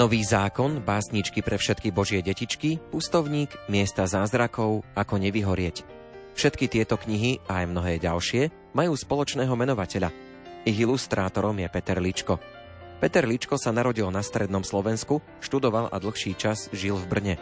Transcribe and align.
Nový 0.00 0.24
zákon, 0.24 0.80
básničky 0.80 1.44
pre 1.44 1.60
všetky 1.60 1.92
božie 1.92 2.24
detičky, 2.24 2.80
pustovník, 2.88 3.52
miesta 3.68 4.08
zázrakov, 4.08 4.80
ako 4.96 5.14
nevyhorieť. 5.20 5.84
Všetky 6.32 6.72
tieto 6.72 6.96
knihy 6.96 7.44
a 7.44 7.60
aj 7.60 7.66
mnohé 7.68 8.00
ďalšie 8.00 8.72
majú 8.72 8.96
spoločného 8.96 9.52
menovateľa. 9.52 10.08
Ich 10.64 10.80
ilustrátorom 10.80 11.52
je 11.60 11.68
Peter 11.68 12.00
Ličko. 12.00 12.40
Peter 12.96 13.28
Ličko 13.28 13.60
sa 13.60 13.76
narodil 13.76 14.08
na 14.08 14.24
strednom 14.24 14.64
Slovensku, 14.64 15.20
študoval 15.44 15.92
a 15.92 15.96
dlhší 16.00 16.32
čas 16.32 16.72
žil 16.72 16.96
v 16.96 17.04
Brne. 17.04 17.34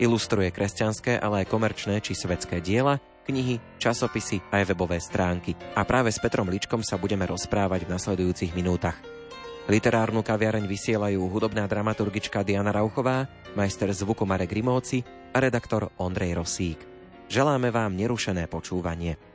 Ilustruje 0.00 0.48
kresťanské, 0.56 1.20
ale 1.20 1.44
aj 1.44 1.52
komerčné 1.52 2.00
či 2.00 2.16
svetské 2.16 2.64
diela, 2.64 2.96
knihy, 3.28 3.60
časopisy 3.76 4.40
aj 4.48 4.72
webové 4.72 5.04
stránky. 5.04 5.52
A 5.76 5.84
práve 5.84 6.08
s 6.08 6.16
Petrom 6.16 6.48
Ličkom 6.48 6.80
sa 6.80 6.96
budeme 6.96 7.28
rozprávať 7.28 7.84
v 7.84 7.92
nasledujúcich 7.92 8.56
minútach. 8.56 8.96
Literárnu 9.70 10.26
kaviareň 10.26 10.66
vysielajú 10.66 11.30
hudobná 11.30 11.62
dramaturgička 11.70 12.42
Diana 12.42 12.74
Rauchová, 12.74 13.30
majster 13.54 13.86
zvuku 13.94 14.26
Marek 14.26 14.50
Rimóci 14.50 15.06
a 15.30 15.38
redaktor 15.38 15.94
Ondrej 15.94 16.34
Rosík. 16.34 16.82
Želáme 17.30 17.70
vám 17.70 17.94
nerušené 17.94 18.50
počúvanie. 18.50 19.29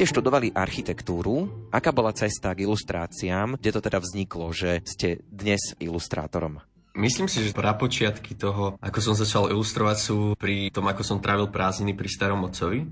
Ste 0.00 0.16
študovali 0.16 0.56
architektúru. 0.56 1.68
Aká 1.68 1.92
bola 1.92 2.16
cesta 2.16 2.56
k 2.56 2.64
ilustráciám? 2.64 3.60
Kde 3.60 3.68
to 3.68 3.84
teda 3.84 4.00
vzniklo, 4.00 4.48
že 4.48 4.80
ste 4.88 5.20
dnes 5.28 5.76
ilustrátorom? 5.76 6.64
Myslím 6.96 7.28
si, 7.28 7.44
že 7.44 7.52
prapočiatky 7.52 8.32
toho, 8.32 8.80
ako 8.80 8.98
som 9.04 9.12
začal 9.12 9.52
ilustrovať, 9.52 9.96
sú 10.00 10.32
pri 10.40 10.72
tom, 10.72 10.88
ako 10.88 11.04
som 11.04 11.20
trávil 11.20 11.52
prázdniny 11.52 11.92
pri 11.92 12.08
starom 12.08 12.48
ocovi. 12.48 12.88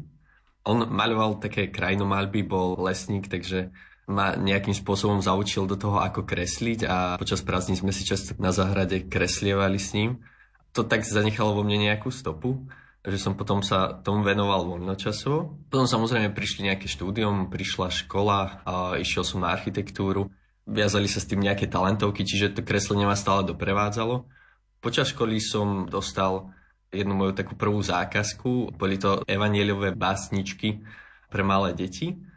On 0.69 0.85
maľoval 0.85 1.41
také 1.41 1.73
krajinomaľby, 1.73 2.45
bol 2.45 2.77
lesník, 2.77 3.33
takže 3.33 3.73
ma 4.05 4.37
nejakým 4.37 4.77
spôsobom 4.77 5.25
zaučil 5.25 5.65
do 5.65 5.81
toho, 5.81 6.05
ako 6.05 6.29
kresliť 6.29 6.85
a 6.85 7.17
počas 7.17 7.41
prázdnin 7.41 7.81
sme 7.81 7.97
si 7.97 8.05
často 8.05 8.37
na 8.37 8.53
záhrade 8.53 9.09
kreslievali 9.09 9.81
s 9.81 9.97
ním. 9.97 10.21
To 10.77 10.85
tak 10.85 11.09
zanechalo 11.09 11.57
vo 11.57 11.65
mne 11.65 11.89
nejakú 11.89 12.13
stopu 12.13 12.69
že 13.09 13.19
som 13.19 13.33
potom 13.35 13.65
sa 13.65 13.97
tomu 14.05 14.21
venoval 14.21 14.69
voľnočasovo. 14.69 15.69
Potom 15.73 15.89
samozrejme 15.89 16.37
prišli 16.37 16.69
nejaké 16.69 16.87
štúdium, 16.87 17.49
prišla 17.49 17.89
škola 18.05 18.63
a 18.69 18.75
išiel 19.01 19.25
som 19.25 19.41
na 19.41 19.51
architektúru. 19.51 20.29
Viazali 20.69 21.09
sa 21.09 21.19
s 21.19 21.29
tým 21.29 21.41
nejaké 21.41 21.67
talentovky, 21.73 22.29
čiže 22.29 22.61
to 22.61 22.61
kreslenie 22.61 23.09
ma 23.09 23.17
stále 23.17 23.49
doprevádzalo. 23.49 24.29
Počas 24.85 25.17
školy 25.17 25.41
som 25.41 25.89
dostal 25.89 26.53
jednu 26.93 27.17
moju 27.17 27.33
takú 27.33 27.57
prvú 27.57 27.81
zákazku. 27.81 28.77
Boli 28.77 29.01
to 29.01 29.25
evanieliové 29.25 29.97
básničky 29.97 30.85
pre 31.33 31.41
malé 31.41 31.73
deti 31.73 32.28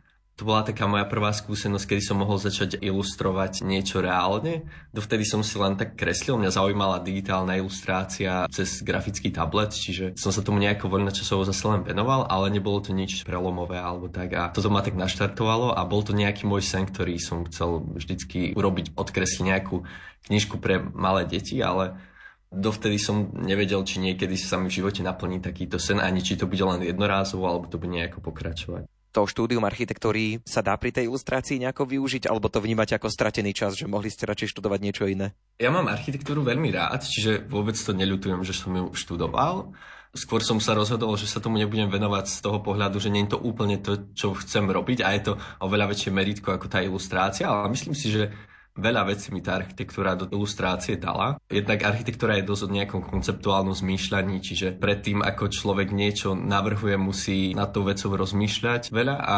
to 0.42 0.50
bola 0.50 0.66
taká 0.66 0.90
moja 0.90 1.06
prvá 1.06 1.30
skúsenosť, 1.38 1.86
kedy 1.86 2.02
som 2.02 2.18
mohol 2.18 2.42
začať 2.42 2.82
ilustrovať 2.82 3.62
niečo 3.62 4.02
reálne. 4.02 4.66
Dovtedy 4.90 5.22
som 5.22 5.46
si 5.46 5.54
len 5.62 5.78
tak 5.78 5.94
kreslil, 5.94 6.42
mňa 6.42 6.50
zaujímala 6.50 7.06
digitálna 7.06 7.62
ilustrácia 7.62 8.50
cez 8.50 8.82
grafický 8.82 9.30
tablet, 9.30 9.70
čiže 9.70 10.18
som 10.18 10.34
sa 10.34 10.42
tomu 10.42 10.58
nejako 10.58 10.90
voľnočasovo 10.90 11.46
zase 11.46 11.62
len 11.70 11.86
venoval, 11.86 12.26
ale 12.26 12.50
nebolo 12.50 12.82
to 12.82 12.90
nič 12.90 13.22
prelomové 13.22 13.78
alebo 13.78 14.10
tak. 14.10 14.34
A 14.34 14.50
toto 14.50 14.74
ma 14.74 14.82
tak 14.82 14.98
naštartovalo 14.98 15.78
a 15.78 15.86
bol 15.86 16.02
to 16.02 16.18
nejaký 16.18 16.50
môj 16.50 16.66
sen, 16.66 16.90
ktorý 16.90 17.22
som 17.22 17.46
chcel 17.46 17.86
vždycky 17.94 18.58
urobiť, 18.58 18.98
odkresliť 18.98 19.46
nejakú 19.46 19.86
knižku 20.26 20.58
pre 20.58 20.82
malé 20.82 21.30
deti, 21.30 21.62
ale 21.62 22.02
dovtedy 22.50 22.98
som 22.98 23.30
nevedel, 23.30 23.86
či 23.86 24.02
niekedy 24.02 24.34
sa 24.42 24.58
mi 24.58 24.74
v 24.74 24.82
živote 24.82 25.06
naplní 25.06 25.38
takýto 25.38 25.78
sen, 25.78 26.02
ani 26.02 26.26
či 26.26 26.34
to 26.34 26.50
bude 26.50 26.66
len 26.66 26.82
jednorázovo, 26.82 27.46
alebo 27.46 27.70
to 27.70 27.78
bude 27.78 27.94
nejako 27.94 28.26
pokračovať 28.26 28.90
to 29.12 29.28
štúdium 29.28 29.68
architektúry 29.68 30.40
sa 30.48 30.64
dá 30.64 30.74
pri 30.80 30.96
tej 30.96 31.12
ilustrácii 31.12 31.60
nejako 31.62 31.84
využiť, 31.86 32.32
alebo 32.32 32.48
to 32.48 32.64
vnímať 32.64 32.98
ako 32.98 33.12
stratený 33.12 33.52
čas, 33.52 33.76
že 33.76 33.86
mohli 33.86 34.08
ste 34.08 34.24
radšej 34.26 34.56
študovať 34.56 34.80
niečo 34.80 35.04
iné? 35.06 35.36
Ja 35.60 35.70
mám 35.70 35.92
architektúru 35.92 36.42
veľmi 36.42 36.72
rád, 36.72 37.04
čiže 37.04 37.44
vôbec 37.46 37.76
to 37.76 37.92
neľutujem, 37.92 38.42
že 38.48 38.56
som 38.56 38.72
ju 38.72 38.90
študoval. 38.96 39.76
Skôr 40.12 40.44
som 40.44 40.60
sa 40.60 40.76
rozhodol, 40.76 41.16
že 41.16 41.24
sa 41.24 41.40
tomu 41.40 41.56
nebudem 41.56 41.88
venovať 41.88 42.26
z 42.28 42.38
toho 42.44 42.60
pohľadu, 42.60 43.00
že 43.00 43.08
nie 43.08 43.24
je 43.24 43.32
to 43.32 43.40
úplne 43.40 43.80
to, 43.80 44.12
čo 44.12 44.36
chcem 44.36 44.68
robiť 44.68 45.08
a 45.08 45.16
je 45.16 45.22
to 45.32 45.34
oveľa 45.64 45.96
väčšie 45.96 46.12
meritko 46.12 46.52
ako 46.52 46.68
tá 46.68 46.84
ilustrácia, 46.84 47.48
ale 47.48 47.72
myslím 47.72 47.96
si, 47.96 48.12
že 48.12 48.28
veľa 48.76 49.08
vecí 49.08 49.32
mi 49.36 49.44
tá 49.44 49.60
architektúra 49.60 50.16
do 50.16 50.28
ilustrácie 50.32 50.96
dala. 50.96 51.40
Jednak 51.52 51.84
architektúra 51.84 52.40
je 52.40 52.48
dosť 52.48 52.64
o 52.68 52.74
nejakom 52.74 53.02
konceptuálnom 53.04 53.76
zmýšľaní, 53.76 54.40
čiže 54.40 54.78
predtým, 54.80 55.20
ako 55.24 55.52
človek 55.52 55.92
niečo 55.92 56.34
navrhuje, 56.34 56.96
musí 56.96 57.52
na 57.52 57.68
to 57.68 57.84
vecou 57.84 58.16
rozmýšľať 58.16 58.92
veľa 58.92 59.16
a 59.20 59.38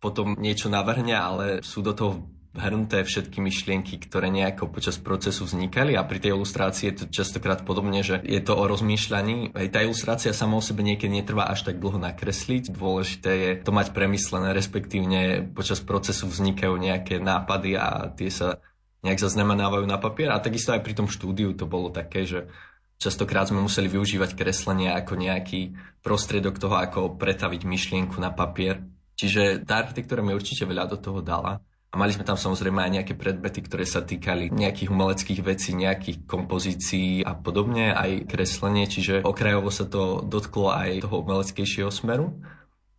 potom 0.00 0.38
niečo 0.40 0.72
navrhne, 0.72 1.12
ale 1.12 1.46
sú 1.60 1.84
do 1.84 1.92
toho 1.92 2.39
hrnuté 2.50 3.06
všetky 3.06 3.38
myšlienky, 3.38 4.02
ktoré 4.02 4.26
nejako 4.26 4.74
počas 4.74 4.98
procesu 4.98 5.46
vznikali 5.46 5.94
a 5.94 6.02
pri 6.02 6.18
tej 6.18 6.34
ilustrácii 6.34 6.84
je 6.90 6.94
to 6.98 7.04
častokrát 7.06 7.62
podobne, 7.62 8.02
že 8.02 8.18
je 8.26 8.42
to 8.42 8.58
o 8.58 8.66
rozmýšľaní. 8.66 9.54
Aj 9.54 9.70
tá 9.70 9.86
ilustrácia 9.86 10.34
sama 10.34 10.58
o 10.58 10.62
sebe 10.64 10.82
niekedy 10.82 11.22
netrvá 11.22 11.46
až 11.46 11.62
tak 11.62 11.78
dlho 11.78 12.02
nakresliť. 12.02 12.74
Dôležité 12.74 13.30
je 13.30 13.50
to 13.62 13.70
mať 13.70 13.94
premyslené, 13.94 14.50
respektívne 14.50 15.46
počas 15.54 15.78
procesu 15.78 16.26
vznikajú 16.26 16.74
nejaké 16.74 17.22
nápady 17.22 17.78
a 17.78 18.10
tie 18.10 18.34
sa 18.34 18.58
nejak 19.06 19.22
zaznamenávajú 19.22 19.86
na 19.86 20.02
papier. 20.02 20.34
A 20.34 20.42
takisto 20.42 20.74
aj 20.74 20.82
pri 20.82 20.98
tom 20.98 21.06
štúdiu 21.06 21.54
to 21.54 21.70
bolo 21.70 21.94
také, 21.94 22.26
že 22.26 22.50
častokrát 22.98 23.46
sme 23.46 23.62
museli 23.62 23.86
využívať 23.86 24.34
kreslenie 24.34 24.90
ako 24.90 25.14
nejaký 25.14 25.78
prostriedok 26.02 26.58
toho, 26.58 26.76
ako 26.82 27.14
pretaviť 27.14 27.62
myšlienku 27.62 28.18
na 28.18 28.34
papier. 28.34 28.82
Čiže 29.14 29.62
tá 29.62 29.86
architektúra 29.86 30.20
mi 30.20 30.34
určite 30.34 30.66
veľa 30.66 30.90
do 30.90 30.98
toho 30.98 31.22
dala. 31.22 31.62
A 31.90 31.98
mali 31.98 32.14
sme 32.14 32.22
tam 32.22 32.38
samozrejme 32.38 32.78
aj 32.78 32.92
nejaké 33.02 33.14
predmety, 33.18 33.66
ktoré 33.66 33.82
sa 33.82 33.98
týkali 33.98 34.46
nejakých 34.54 34.94
umeleckých 34.94 35.40
vecí, 35.42 35.74
nejakých 35.74 36.22
kompozícií 36.22 37.26
a 37.26 37.34
podobne, 37.34 37.90
aj 37.90 38.30
kreslenie, 38.30 38.86
čiže 38.86 39.26
okrajovo 39.26 39.74
sa 39.74 39.90
to 39.90 40.22
dotklo 40.22 40.70
aj 40.70 41.02
toho 41.02 41.26
umeleckejšieho 41.26 41.90
smeru. 41.90 42.38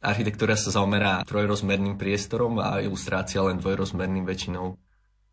Architektúra 0.03 0.59
sa 0.59 0.75
zaomerá 0.75 1.23
trojrozmerným 1.23 1.95
priestorom 1.95 2.59
a 2.59 2.83
ilustrácia 2.83 3.39
len 3.39 3.63
dvojrozmerným 3.63 4.27
väčšinou. 4.27 4.75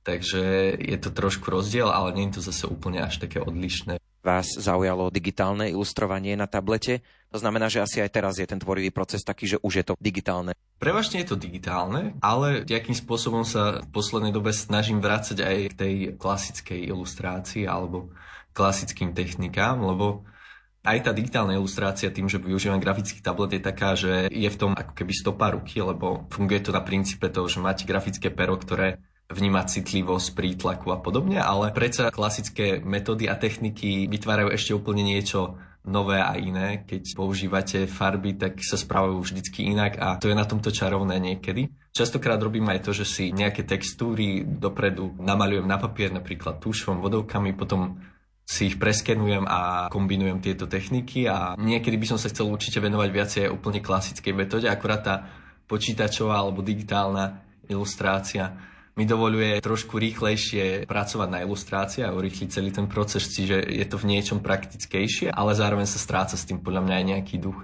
Takže 0.06 0.76
je 0.78 0.99
to 1.02 1.10
trošku 1.10 1.50
rozdiel, 1.50 1.90
ale 1.90 2.14
nie 2.14 2.31
je 2.31 2.38
to 2.38 2.43
zase 2.55 2.64
úplne 2.70 3.02
až 3.02 3.19
také 3.19 3.43
odlišné. 3.43 3.99
Vás 4.29 4.61
zaujalo 4.61 5.09
digitálne 5.09 5.73
ilustrovanie 5.73 6.37
na 6.37 6.45
tablete. 6.45 7.01
To 7.33 7.41
znamená, 7.41 7.73
že 7.73 7.81
asi 7.81 8.05
aj 8.05 8.13
teraz 8.13 8.37
je 8.37 8.45
ten 8.45 8.61
tvorivý 8.61 8.93
proces 8.93 9.25
taký, 9.25 9.57
že 9.57 9.57
už 9.65 9.73
je 9.81 9.85
to 9.89 9.95
digitálne. 9.97 10.53
Prevažne 10.77 11.25
je 11.25 11.33
to 11.33 11.41
digitálne, 11.41 12.13
ale 12.21 12.61
nejakým 12.69 12.93
spôsobom 12.93 13.49
sa 13.49 13.81
v 13.81 13.89
poslednej 13.89 14.37
dobe 14.37 14.53
snažím 14.53 15.01
vrácať 15.01 15.41
aj 15.41 15.57
k 15.73 15.79
tej 15.81 15.95
klasickej 16.21 16.93
ilustrácii 16.93 17.65
alebo 17.65 18.13
klasickým 18.53 19.17
technikám, 19.17 19.81
lebo 19.81 20.29
aj 20.85 21.09
tá 21.09 21.13
digitálna 21.17 21.57
ilustrácia 21.57 22.13
tým, 22.13 22.29
že 22.29 22.37
využívam 22.37 22.85
grafický 22.85 23.25
tablet 23.25 23.57
je 23.57 23.63
taká, 23.65 23.97
že 23.97 24.29
je 24.29 24.49
v 24.49 24.61
tom 24.61 24.73
ako 24.77 24.93
keby 24.93 25.13
stopa 25.17 25.57
ruky, 25.57 25.81
lebo 25.81 26.29
funguje 26.29 26.69
to 26.69 26.71
na 26.77 26.85
princípe 26.85 27.33
toho, 27.33 27.49
že 27.49 27.65
máte 27.65 27.89
grafické 27.89 28.29
pero, 28.29 28.61
ktoré 28.61 29.01
vníma 29.29 29.69
citlivosť, 29.69 30.33
prítlaku 30.33 30.89
a 30.89 30.99
podobne, 30.99 31.37
ale 31.37 31.69
predsa 31.77 32.09
klasické 32.09 32.81
metódy 32.81 33.29
a 33.29 33.37
techniky 33.37 34.09
vytvárajú 34.09 34.49
ešte 34.49 34.73
úplne 34.73 35.05
niečo 35.05 35.61
nové 35.85 36.17
a 36.17 36.37
iné. 36.41 36.85
Keď 36.89 37.13
používate 37.13 37.85
farby, 37.85 38.41
tak 38.41 38.61
sa 38.65 38.81
správajú 38.81 39.21
vždycky 39.21 39.69
inak 39.69 40.01
a 40.01 40.17
to 40.17 40.33
je 40.33 40.37
na 40.37 40.49
tomto 40.49 40.73
čarovné 40.73 41.21
niekedy. 41.21 41.69
Častokrát 41.93 42.41
robím 42.41 42.69
aj 42.73 42.89
to, 42.89 42.97
že 42.97 43.05
si 43.05 43.25
nejaké 43.33 43.69
textúry 43.69 44.45
dopredu 44.45 45.13
namalujem 45.21 45.69
na 45.69 45.77
papier, 45.77 46.09
napríklad 46.09 46.61
tušom, 46.61 47.05
vodovkami, 47.05 47.53
potom 47.53 48.01
si 48.49 48.73
ich 48.73 48.81
preskenujem 48.81 49.45
a 49.45 49.93
kombinujem 49.93 50.41
tieto 50.41 50.65
techniky 50.65 51.29
a 51.29 51.53
niekedy 51.61 52.01
by 52.01 52.17
som 52.17 52.17
sa 52.17 52.33
chcel 52.33 52.49
určite 52.49 52.81
venovať 52.81 53.09
viacej 53.13 53.45
úplne 53.53 53.85
klasickej 53.85 54.33
metóde, 54.33 54.73
akurát 54.73 55.05
tá 55.05 55.15
počítačová 55.69 56.41
alebo 56.41 56.65
digitálna 56.65 57.45
ilustrácia 57.69 58.57
mi 58.99 59.06
dovoluje 59.06 59.62
trošku 59.62 59.95
rýchlejšie 59.95 60.91
pracovať 60.91 61.29
na 61.31 61.47
ilustrácii 61.47 62.03
a 62.03 62.11
urýchliť 62.11 62.49
celý 62.50 62.75
ten 62.75 62.91
proces, 62.91 63.31
čiže 63.31 63.62
je 63.62 63.87
to 63.87 63.95
v 63.95 64.11
niečom 64.11 64.43
praktickejšie, 64.43 65.31
ale 65.31 65.55
zároveň 65.55 65.87
sa 65.87 66.03
stráca 66.03 66.35
s 66.35 66.43
tým 66.43 66.59
podľa 66.59 66.83
mňa 66.83 66.95
aj 66.99 67.05
nejaký 67.15 67.37
duch 67.39 67.62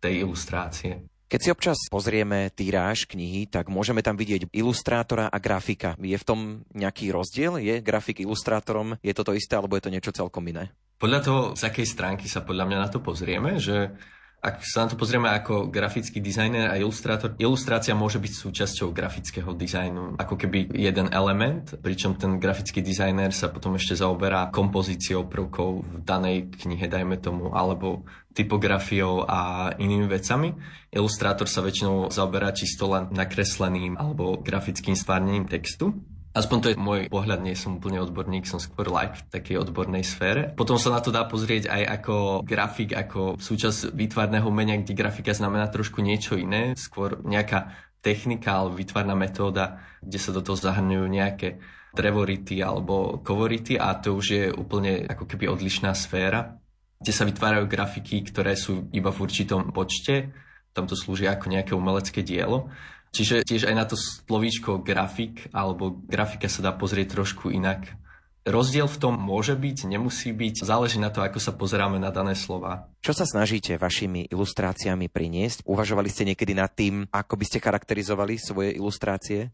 tej 0.00 0.24
ilustrácie. 0.24 1.04
Keď 1.30 1.38
si 1.38 1.52
občas 1.54 1.78
pozrieme 1.86 2.50
týráž 2.50 3.06
knihy, 3.06 3.46
tak 3.46 3.70
môžeme 3.70 4.02
tam 4.02 4.18
vidieť 4.18 4.50
ilustrátora 4.50 5.30
a 5.30 5.38
grafika. 5.38 5.94
Je 6.00 6.18
v 6.18 6.26
tom 6.26 6.66
nejaký 6.74 7.14
rozdiel? 7.14 7.62
Je 7.62 7.78
grafik 7.78 8.18
ilustrátorom? 8.18 8.98
Je 8.98 9.14
to 9.14 9.22
to 9.22 9.38
isté, 9.38 9.54
alebo 9.54 9.78
je 9.78 9.84
to 9.86 9.94
niečo 9.94 10.10
celkom 10.10 10.42
iné? 10.50 10.74
Podľa 10.98 11.20
toho, 11.22 11.40
z 11.54 11.70
akej 11.70 11.86
stránky 11.86 12.26
sa 12.26 12.42
podľa 12.42 12.66
mňa 12.66 12.78
na 12.82 12.88
to 12.90 12.98
pozrieme, 12.98 13.62
že 13.62 13.94
ak 14.40 14.64
sa 14.64 14.88
na 14.88 14.88
to 14.88 14.96
pozrieme 14.96 15.28
ako 15.28 15.68
grafický 15.68 16.16
dizajner 16.16 16.72
a 16.72 16.80
ilustrátor, 16.80 17.36
ilustrácia 17.36 17.92
môže 17.92 18.16
byť 18.16 18.32
súčasťou 18.32 18.88
grafického 18.88 19.52
dizajnu, 19.52 20.16
ako 20.16 20.34
keby 20.40 20.72
jeden 20.72 21.12
element, 21.12 21.76
pričom 21.84 22.16
ten 22.16 22.40
grafický 22.40 22.80
dizajner 22.80 23.36
sa 23.36 23.52
potom 23.52 23.76
ešte 23.76 24.00
zaoberá 24.00 24.48
kompozíciou 24.48 25.28
prvkov 25.28 25.84
v 25.84 25.96
danej 26.00 26.48
knihe, 26.56 26.88
dajme 26.88 27.20
tomu, 27.20 27.52
alebo 27.52 28.08
typografiou 28.32 29.28
a 29.28 29.72
inými 29.76 30.08
vecami. 30.08 30.56
Ilustrátor 30.88 31.44
sa 31.44 31.60
väčšinou 31.60 32.08
zaoberá 32.08 32.56
čisto 32.56 32.88
len 32.88 33.12
nakresleným 33.12 34.00
alebo 34.00 34.40
grafickým 34.40 34.96
stvárnením 34.96 35.50
textu. 35.50 35.92
Aspoň 36.30 36.58
to 36.62 36.70
je 36.70 36.78
môj 36.78 37.00
pohľad, 37.10 37.42
nie 37.42 37.58
som 37.58 37.82
úplne 37.82 37.98
odborník, 37.98 38.46
som 38.46 38.62
skôr 38.62 38.86
like 38.86 39.18
v 39.18 39.34
takej 39.34 39.56
odbornej 39.66 40.06
sfére. 40.06 40.54
Potom 40.54 40.78
sa 40.78 40.94
na 40.94 41.02
to 41.02 41.10
dá 41.10 41.26
pozrieť 41.26 41.66
aj 41.66 41.82
ako 42.00 42.14
grafik, 42.46 42.94
ako 42.94 43.34
súčasť 43.34 43.90
výtvarného 43.90 44.46
umenia, 44.46 44.78
kde 44.78 44.94
grafika 44.94 45.34
znamená 45.34 45.66
trošku 45.66 45.98
niečo 45.98 46.38
iné, 46.38 46.78
skôr 46.78 47.18
nejaká 47.26 47.74
technika 47.98 48.62
alebo 48.62 48.78
výtvarná 48.78 49.18
metóda, 49.18 49.82
kde 49.98 50.18
sa 50.22 50.30
do 50.30 50.38
toho 50.38 50.54
zahrňujú 50.54 51.06
nejaké 51.10 51.58
drevority 51.90 52.62
alebo 52.62 53.18
kovority 53.18 53.74
a 53.74 53.98
to 53.98 54.14
už 54.14 54.26
je 54.30 54.44
úplne 54.54 55.10
ako 55.10 55.26
keby 55.26 55.50
odlišná 55.50 55.90
sféra, 55.98 56.62
kde 57.02 57.10
sa 57.10 57.26
vytvárajú 57.26 57.66
grafiky, 57.66 58.22
ktoré 58.22 58.54
sú 58.54 58.86
iba 58.94 59.10
v 59.10 59.18
určitom 59.18 59.74
počte, 59.74 60.30
tam 60.70 60.86
to 60.86 60.94
slúži 60.94 61.26
ako 61.26 61.50
nejaké 61.50 61.74
umelecké 61.74 62.22
dielo 62.22 62.70
Čiže 63.10 63.42
tiež 63.42 63.66
aj 63.66 63.74
na 63.74 63.84
to 63.86 63.98
slovíčko 63.98 64.82
grafik 64.86 65.50
alebo 65.50 65.98
grafika 66.06 66.46
sa 66.46 66.62
dá 66.62 66.70
pozrieť 66.70 67.18
trošku 67.18 67.50
inak. 67.50 67.98
Rozdiel 68.40 68.88
v 68.88 68.96
tom 68.96 69.14
môže 69.20 69.52
byť, 69.52 69.84
nemusí 69.84 70.32
byť, 70.32 70.64
záleží 70.64 70.96
na 70.96 71.12
to, 71.12 71.20
ako 71.20 71.36
sa 71.36 71.52
pozeráme 71.52 72.00
na 72.00 72.08
dané 72.08 72.32
slova. 72.32 72.88
Čo 73.04 73.12
sa 73.12 73.28
snažíte 73.28 73.76
vašimi 73.76 74.32
ilustráciami 74.32 75.12
priniesť? 75.12 75.68
Uvažovali 75.68 76.08
ste 76.08 76.24
niekedy 76.24 76.56
nad 76.56 76.72
tým, 76.72 77.04
ako 77.12 77.36
by 77.36 77.44
ste 77.44 77.60
charakterizovali 77.60 78.40
svoje 78.40 78.80
ilustrácie? 78.80 79.52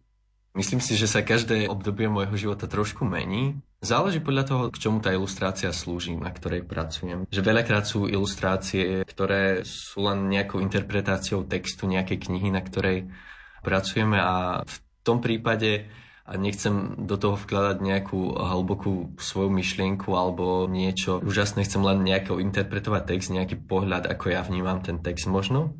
Myslím 0.56 0.80
si, 0.80 0.96
že 0.96 1.10
sa 1.10 1.20
každé 1.20 1.68
obdobie 1.68 2.08
môjho 2.08 2.32
života 2.38 2.64
trošku 2.64 3.04
mení. 3.04 3.60
Záleží 3.84 4.24
podľa 4.24 4.44
toho, 4.48 4.62
k 4.72 4.80
čomu 4.80 5.04
tá 5.04 5.12
ilustrácia 5.12 5.68
slúži, 5.68 6.16
na 6.16 6.32
ktorej 6.32 6.64
pracujem. 6.64 7.28
Že 7.28 7.42
veľakrát 7.44 7.84
sú 7.84 8.08
ilustrácie, 8.08 9.04
ktoré 9.04 9.66
sú 9.68 10.08
len 10.08 10.32
nejakou 10.32 10.64
interpretáciou 10.64 11.44
textu 11.44 11.84
nejakej 11.84 12.30
knihy, 12.30 12.48
na 12.48 12.64
ktorej 12.64 13.12
pracujeme 13.66 14.22
a 14.22 14.62
v 14.62 14.76
tom 15.02 15.18
prípade 15.18 15.90
a 16.26 16.34
nechcem 16.34 17.06
do 17.06 17.14
toho 17.14 17.38
vkladať 17.38 17.78
nejakú 17.82 18.34
hlbokú 18.34 19.14
svoju 19.18 19.50
myšlienku 19.50 20.10
alebo 20.14 20.66
niečo 20.66 21.22
úžasné, 21.22 21.62
chcem 21.66 21.82
len 21.82 22.02
nejako 22.02 22.42
interpretovať 22.42 23.02
text, 23.06 23.30
nejaký 23.30 23.62
pohľad, 23.62 24.10
ako 24.10 24.34
ja 24.34 24.42
vnímam 24.42 24.82
ten 24.82 24.98
text 24.98 25.30
možno. 25.30 25.74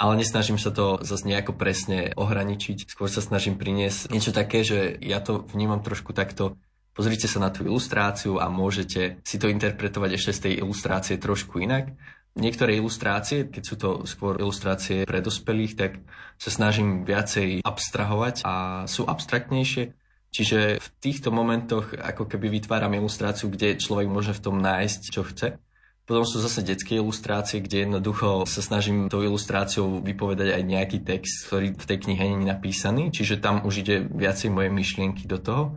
Ale 0.00 0.16
nesnažím 0.16 0.56
sa 0.56 0.72
to 0.72 0.96
zase 1.04 1.28
nejako 1.28 1.52
presne 1.52 2.16
ohraničiť. 2.16 2.88
Skôr 2.88 3.12
sa 3.12 3.20
snažím 3.20 3.60
priniesť 3.60 4.08
niečo 4.08 4.32
také, 4.32 4.64
že 4.64 4.96
ja 5.04 5.20
to 5.20 5.44
vnímam 5.52 5.84
trošku 5.84 6.16
takto. 6.16 6.56
Pozrite 6.96 7.28
sa 7.28 7.36
na 7.36 7.52
tú 7.52 7.68
ilustráciu 7.68 8.40
a 8.40 8.48
môžete 8.48 9.20
si 9.20 9.36
to 9.36 9.52
interpretovať 9.52 10.10
ešte 10.16 10.32
z 10.32 10.40
tej 10.40 10.52
ilustrácie 10.64 11.20
trošku 11.20 11.60
inak. 11.60 11.92
Niektoré 12.38 12.78
ilustrácie, 12.78 13.50
keď 13.50 13.62
sú 13.66 13.74
to 13.74 13.88
skôr 14.06 14.38
ilustrácie 14.38 15.02
pre 15.02 15.18
dospelých, 15.18 15.72
tak 15.74 15.92
sa 16.38 16.54
snažím 16.54 17.02
viacej 17.02 17.66
abstrahovať 17.66 18.46
a 18.46 18.86
sú 18.86 19.02
abstraktnejšie. 19.02 19.98
Čiže 20.30 20.78
v 20.78 20.88
týchto 21.02 21.34
momentoch 21.34 21.90
ako 21.90 22.30
keby 22.30 22.62
vytváram 22.62 22.94
ilustráciu, 22.94 23.50
kde 23.50 23.74
človek 23.82 24.06
môže 24.06 24.30
v 24.30 24.42
tom 24.46 24.62
nájsť, 24.62 25.00
čo 25.10 25.26
chce. 25.26 25.58
Potom 26.06 26.22
sú 26.22 26.38
zase 26.38 26.62
detské 26.62 27.02
ilustrácie, 27.02 27.58
kde 27.58 27.86
jednoducho 27.86 28.46
sa 28.46 28.62
snažím 28.62 29.10
tou 29.10 29.26
ilustráciou 29.26 29.98
vypovedať 29.98 30.54
aj 30.54 30.62
nejaký 30.62 30.98
text, 31.02 31.50
ktorý 31.50 31.74
v 31.74 31.86
tej 31.86 31.98
knihe 32.06 32.24
je 32.30 32.46
napísaný, 32.46 33.10
čiže 33.10 33.42
tam 33.42 33.66
už 33.66 33.82
ide 33.82 34.06
viacej 34.06 34.54
moje 34.54 34.70
myšlienky 34.70 35.26
do 35.26 35.38
toho. 35.42 35.74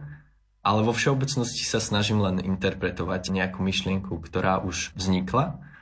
Ale 0.61 0.85
vo 0.85 0.93
všeobecnosti 0.93 1.65
sa 1.65 1.81
snažím 1.81 2.21
len 2.21 2.37
interpretovať 2.39 3.33
nejakú 3.33 3.61
myšlienku, 3.61 4.21
ktorá 4.21 4.61
už 4.61 4.93
vznikla 4.93 5.72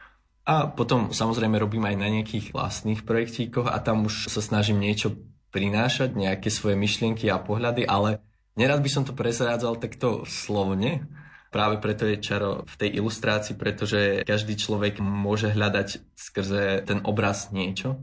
a 0.42 0.66
potom 0.66 1.14
samozrejme 1.14 1.62
robím 1.62 1.86
aj 1.86 1.96
na 2.02 2.08
nejakých 2.10 2.50
vlastných 2.50 3.06
projektíkoch 3.06 3.70
a 3.70 3.78
tam 3.78 4.10
už 4.10 4.26
sa 4.26 4.42
snažím 4.42 4.82
niečo 4.82 5.14
prinášať, 5.54 6.18
nejaké 6.18 6.50
svoje 6.50 6.74
myšlienky 6.80 7.30
a 7.30 7.38
pohľady, 7.38 7.86
ale 7.86 8.26
nerad 8.58 8.82
by 8.82 8.90
som 8.90 9.04
to 9.06 9.14
prezrádzal 9.14 9.78
takto 9.78 10.26
slovne. 10.26 11.06
Práve 11.52 11.84
preto 11.84 12.08
je 12.08 12.24
čaro 12.24 12.64
v 12.64 12.76
tej 12.80 12.90
ilustrácii, 13.04 13.60
pretože 13.60 14.24
každý 14.24 14.56
človek 14.56 15.04
môže 15.04 15.52
hľadať 15.52 16.16
skrze 16.16 16.88
ten 16.88 17.04
obraz 17.04 17.52
niečo. 17.52 18.00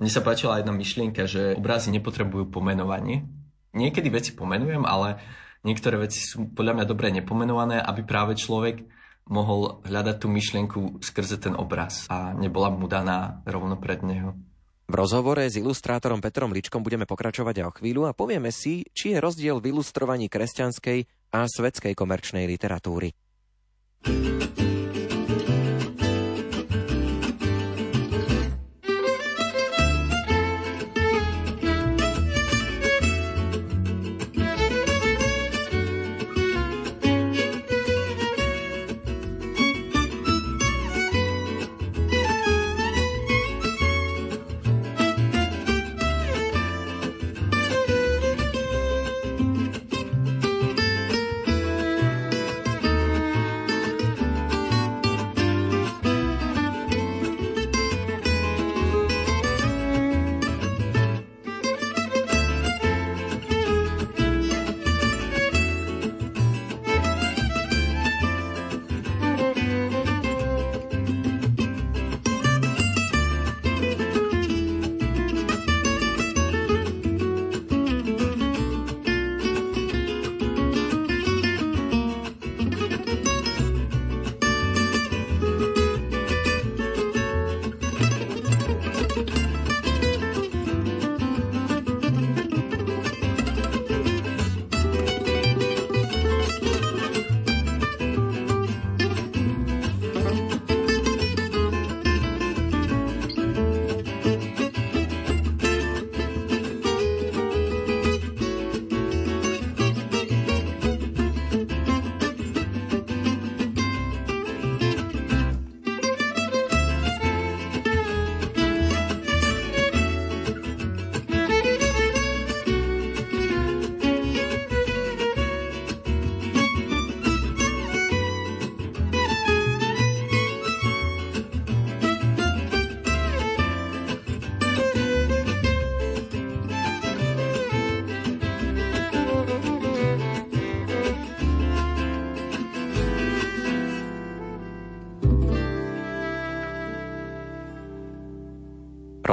Mne 0.00 0.10
sa 0.10 0.24
páčila 0.24 0.58
jedna 0.58 0.72
myšlienka, 0.72 1.28
že 1.28 1.54
obrazy 1.54 1.92
nepotrebujú 1.92 2.48
pomenovanie. 2.48 3.28
Niekedy 3.76 4.08
veci 4.08 4.32
pomenujem, 4.32 4.88
ale 4.88 5.20
niektoré 5.62 6.00
veci 6.00 6.24
sú 6.24 6.48
podľa 6.56 6.80
mňa 6.80 6.86
dobre 6.88 7.12
nepomenované, 7.12 7.76
aby 7.78 8.02
práve 8.08 8.34
človek 8.40 8.97
mohol 9.28 9.84
hľadať 9.84 10.16
tú 10.18 10.26
myšlienku 10.32 11.04
skrze 11.04 11.38
ten 11.38 11.54
obraz 11.54 12.08
a 12.08 12.32
nebola 12.34 12.72
mu 12.72 12.88
daná 12.88 13.44
rovno 13.44 13.76
pred 13.76 14.00
neho. 14.02 14.34
V 14.88 14.96
rozhovore 14.96 15.44
s 15.44 15.60
ilustrátorom 15.60 16.24
Petrom 16.24 16.48
Ličkom 16.48 16.80
budeme 16.80 17.04
pokračovať 17.04 17.60
aj 17.60 17.66
o 17.68 17.76
chvíľu 17.76 18.02
a 18.08 18.16
povieme 18.16 18.48
si, 18.48 18.88
či 18.96 19.12
je 19.12 19.20
rozdiel 19.20 19.60
v 19.60 19.76
ilustrovaní 19.76 20.32
kresťanskej 20.32 20.98
a 21.36 21.44
svetskej 21.44 21.92
komerčnej 21.92 22.48
literatúry. 22.48 23.12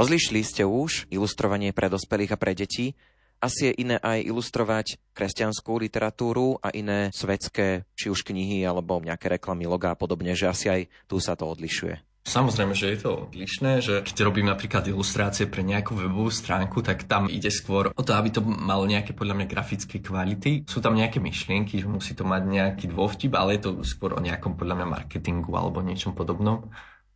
Rozlišili 0.06 0.46
ste 0.46 0.62
už 0.62 1.10
ilustrovanie 1.10 1.74
pre 1.74 1.90
dospelých 1.90 2.38
a 2.38 2.38
pre 2.38 2.54
deti? 2.54 2.94
Asi 3.42 3.74
je 3.74 3.82
iné 3.82 3.98
aj 3.98 4.22
ilustrovať 4.22 5.02
kresťanskú 5.18 5.82
literatúru 5.82 6.62
a 6.62 6.70
iné 6.78 7.10
svetské, 7.10 7.90
či 7.98 8.14
už 8.14 8.22
knihy 8.22 8.62
alebo 8.62 9.02
nejaké 9.02 9.34
reklamy, 9.34 9.66
logá 9.66 9.98
a 9.98 9.98
podobne, 9.98 10.38
že 10.38 10.46
asi 10.46 10.70
aj 10.70 10.82
tu 11.10 11.18
sa 11.18 11.34
to 11.34 11.50
odlišuje. 11.50 12.22
Samozrejme, 12.22 12.78
že 12.78 12.94
je 12.94 13.00
to 13.02 13.26
odlišné, 13.26 13.72
že 13.82 14.06
keď 14.06 14.30
robím 14.30 14.46
napríklad 14.46 14.86
ilustrácie 14.86 15.50
pre 15.50 15.66
nejakú 15.66 15.98
webovú 15.98 16.30
stránku, 16.30 16.86
tak 16.86 17.10
tam 17.10 17.26
ide 17.26 17.50
skôr 17.50 17.90
o 17.90 18.02
to, 18.06 18.14
aby 18.14 18.30
to 18.30 18.46
malo 18.46 18.86
nejaké 18.86 19.18
podľa 19.18 19.42
mňa 19.42 19.48
grafické 19.50 20.06
kvality. 20.06 20.70
Sú 20.70 20.86
tam 20.86 20.94
nejaké 20.94 21.18
myšlienky, 21.18 21.82
že 21.82 21.90
musí 21.90 22.14
to 22.14 22.30
mať 22.30 22.46
nejaký 22.46 22.94
dôvtip, 22.94 23.34
ale 23.34 23.58
je 23.58 23.66
to 23.66 23.82
skôr 23.82 24.14
o 24.14 24.22
nejakom 24.22 24.54
podľa 24.54 24.86
mňa 24.86 25.02
marketingu 25.02 25.50
alebo 25.58 25.82
niečom 25.82 26.14
podobnom. 26.14 26.70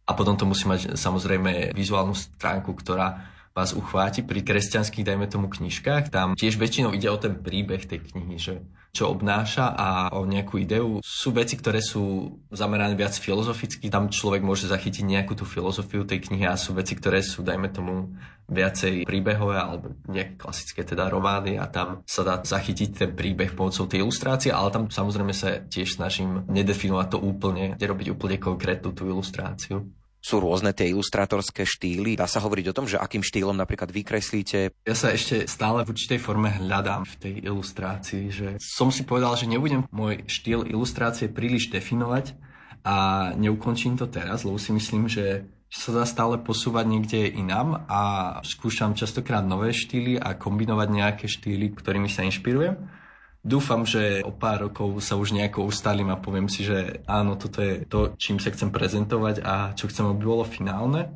A 0.10 0.18
potom 0.18 0.34
to 0.34 0.50
musí 0.50 0.66
mať 0.66 0.98
samozrejme 0.98 1.78
vizuálnu 1.78 2.18
stránku, 2.18 2.74
ktorá 2.74 3.30
vás 3.54 3.78
uchváti. 3.78 4.26
Pri 4.26 4.42
kresťanských, 4.42 5.06
dajme 5.06 5.30
tomu, 5.30 5.52
knižkách, 5.52 6.10
tam 6.10 6.34
tiež 6.34 6.58
väčšinou 6.58 6.96
ide 6.98 7.10
o 7.14 7.18
ten 7.22 7.38
príbeh 7.38 7.86
tej 7.86 8.02
knihy, 8.10 8.36
že 8.42 8.66
čo 8.90 9.14
obnáša 9.14 9.70
a 9.78 10.10
o 10.18 10.26
nejakú 10.26 10.58
ideu. 10.58 10.98
Sú 11.06 11.30
veci, 11.30 11.54
ktoré 11.54 11.78
sú 11.78 12.34
zamerané 12.50 12.98
viac 12.98 13.14
filozoficky, 13.14 13.86
tam 13.94 14.10
človek 14.10 14.42
môže 14.42 14.66
zachytiť 14.66 15.06
nejakú 15.06 15.38
tú 15.38 15.46
filozofiu 15.46 16.10
tej 16.10 16.26
knihy 16.26 16.50
a 16.50 16.58
sú 16.58 16.74
veci, 16.74 16.98
ktoré 16.98 17.22
sú, 17.22 17.46
dajme 17.46 17.70
tomu, 17.70 18.18
viacej 18.50 19.06
príbehové 19.06 19.62
alebo 19.62 19.94
nejaké 20.10 20.34
klasické 20.42 20.82
teda 20.82 21.06
romány 21.06 21.62
a 21.62 21.70
tam 21.70 22.02
sa 22.10 22.26
dá 22.26 22.42
zachytiť 22.42 22.90
ten 22.98 23.12
príbeh 23.14 23.54
pomocou 23.54 23.86
tej 23.86 24.02
ilustrácie, 24.02 24.50
ale 24.50 24.74
tam 24.74 24.84
samozrejme 24.90 25.34
sa 25.38 25.62
tiež 25.62 26.02
snažím 26.02 26.50
nedefinovať 26.50 27.08
to 27.14 27.18
úplne, 27.22 27.78
nerobiť 27.78 28.08
úplne 28.10 28.42
konkrétnu 28.42 28.90
tú 28.98 29.06
ilustráciu 29.06 29.86
sú 30.20 30.44
rôzne 30.44 30.76
tie 30.76 30.92
ilustrátorské 30.92 31.64
štýly. 31.64 32.20
Dá 32.20 32.28
sa 32.28 32.44
hovoriť 32.44 32.66
o 32.72 32.76
tom, 32.76 32.86
že 32.86 33.00
akým 33.00 33.24
štýlom 33.24 33.56
napríklad 33.56 33.88
vykreslíte? 33.90 34.76
Ja 34.84 34.96
sa 34.96 35.16
ešte 35.16 35.48
stále 35.48 35.88
v 35.88 35.96
určitej 35.96 36.20
forme 36.20 36.52
hľadám 36.52 37.08
v 37.08 37.16
tej 37.16 37.34
ilustrácii, 37.48 38.24
že 38.30 38.48
som 38.60 38.92
si 38.92 39.08
povedal, 39.08 39.40
že 39.40 39.48
nebudem 39.48 39.88
môj 39.90 40.28
štýl 40.28 40.68
ilustrácie 40.68 41.32
príliš 41.32 41.72
definovať 41.72 42.36
a 42.84 43.32
neukončím 43.36 43.96
to 43.96 44.08
teraz, 44.12 44.44
lebo 44.44 44.60
si 44.60 44.76
myslím, 44.76 45.08
že 45.08 45.48
sa 45.70 45.94
dá 45.94 46.04
stále 46.04 46.42
posúvať 46.42 46.86
niekde 46.90 47.30
inám 47.30 47.86
a 47.86 48.02
skúšam 48.42 48.98
častokrát 48.98 49.46
nové 49.46 49.70
štýly 49.70 50.18
a 50.18 50.34
kombinovať 50.34 50.88
nejaké 50.90 51.26
štýly, 51.30 51.78
ktorými 51.78 52.10
sa 52.10 52.26
inšpirujem. 52.26 52.99
Dúfam, 53.40 53.88
že 53.88 54.20
o 54.28 54.36
pár 54.36 54.68
rokov 54.68 55.00
sa 55.00 55.16
už 55.16 55.32
nejako 55.32 55.72
ustálim 55.72 56.12
a 56.12 56.20
poviem 56.20 56.52
si, 56.52 56.68
že 56.68 57.00
áno, 57.08 57.40
toto 57.40 57.64
je 57.64 57.88
to, 57.88 58.12
čím 58.20 58.36
sa 58.36 58.52
chcem 58.52 58.68
prezentovať 58.68 59.40
a 59.40 59.72
čo 59.80 59.88
chcem, 59.88 60.04
aby 60.12 60.28
bolo 60.28 60.44
finálne. 60.44 61.08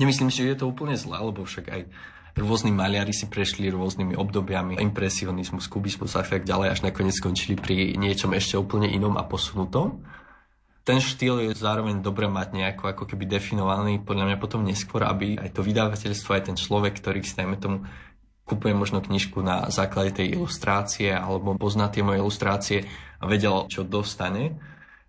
Nemyslím 0.00 0.32
si, 0.32 0.40
že 0.40 0.56
je 0.56 0.60
to 0.64 0.72
úplne 0.72 0.96
zlé, 0.96 1.20
lebo 1.20 1.44
však 1.44 1.66
aj 1.68 1.82
rôzni 2.36 2.72
maliari 2.72 3.12
si 3.12 3.28
prešli 3.28 3.68
rôznymi 3.68 4.16
obdobiami, 4.16 4.80
impresionizmus, 4.80 5.68
kubizmus 5.68 6.16
a 6.16 6.24
tak 6.24 6.48
ďalej, 6.48 6.68
až 6.72 6.80
nakoniec 6.84 7.16
skončili 7.16 7.60
pri 7.60 7.96
niečom 7.96 8.32
ešte 8.32 8.56
úplne 8.56 8.88
inom 8.88 9.16
a 9.20 9.24
posunutom. 9.24 10.00
Ten 10.86 11.02
štýl 11.02 11.50
je 11.50 11.58
zároveň 11.58 11.98
dobre 11.98 12.30
mať 12.30 12.56
nejako 12.56 12.94
ako 12.94 13.04
keby 13.10 13.26
definovaný 13.26 14.00
podľa 14.00 14.32
mňa 14.32 14.36
potom 14.38 14.62
neskôr, 14.62 15.02
aby 15.02 15.34
aj 15.36 15.52
to 15.52 15.60
vydavateľstvo, 15.60 16.30
aj 16.30 16.44
ten 16.52 16.56
človek, 16.56 16.96
ktorý 16.96 17.20
si 17.20 17.36
tomu 17.58 17.84
kupuje 18.46 18.72
možno 18.72 19.02
knižku 19.02 19.42
na 19.42 19.66
základe 19.74 20.22
tej 20.22 20.38
ilustrácie 20.38 21.10
alebo 21.10 21.58
pozná 21.58 21.90
tie 21.90 22.06
moje 22.06 22.22
ilustrácie 22.22 22.78
a 23.18 23.26
vedel, 23.26 23.66
čo 23.66 23.82
dostane. 23.82 24.54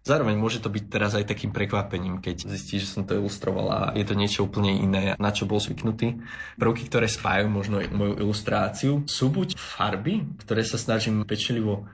Zároveň 0.08 0.40
môže 0.40 0.64
to 0.64 0.72
byť 0.72 0.84
teraz 0.88 1.20
aj 1.20 1.28
takým 1.28 1.52
prekvapením, 1.52 2.24
keď 2.24 2.48
zistí, 2.48 2.80
že 2.80 2.88
som 2.88 3.04
to 3.04 3.20
ilustroval 3.20 3.68
a 3.68 3.80
je 3.92 4.08
to 4.08 4.16
niečo 4.16 4.48
úplne 4.48 4.72
iné, 4.72 5.20
na 5.20 5.36
čo 5.36 5.44
bol 5.44 5.60
zvyknutý. 5.60 6.24
Prvky, 6.56 6.88
ktoré 6.88 7.12
spájajú 7.12 7.52
možno 7.52 7.84
moju 7.92 8.16
ilustráciu, 8.16 9.04
sú 9.04 9.28
buď 9.28 9.60
farby, 9.60 10.24
ktoré 10.40 10.64
sa 10.64 10.80
snažím 10.80 11.28
pečlivo 11.28 11.92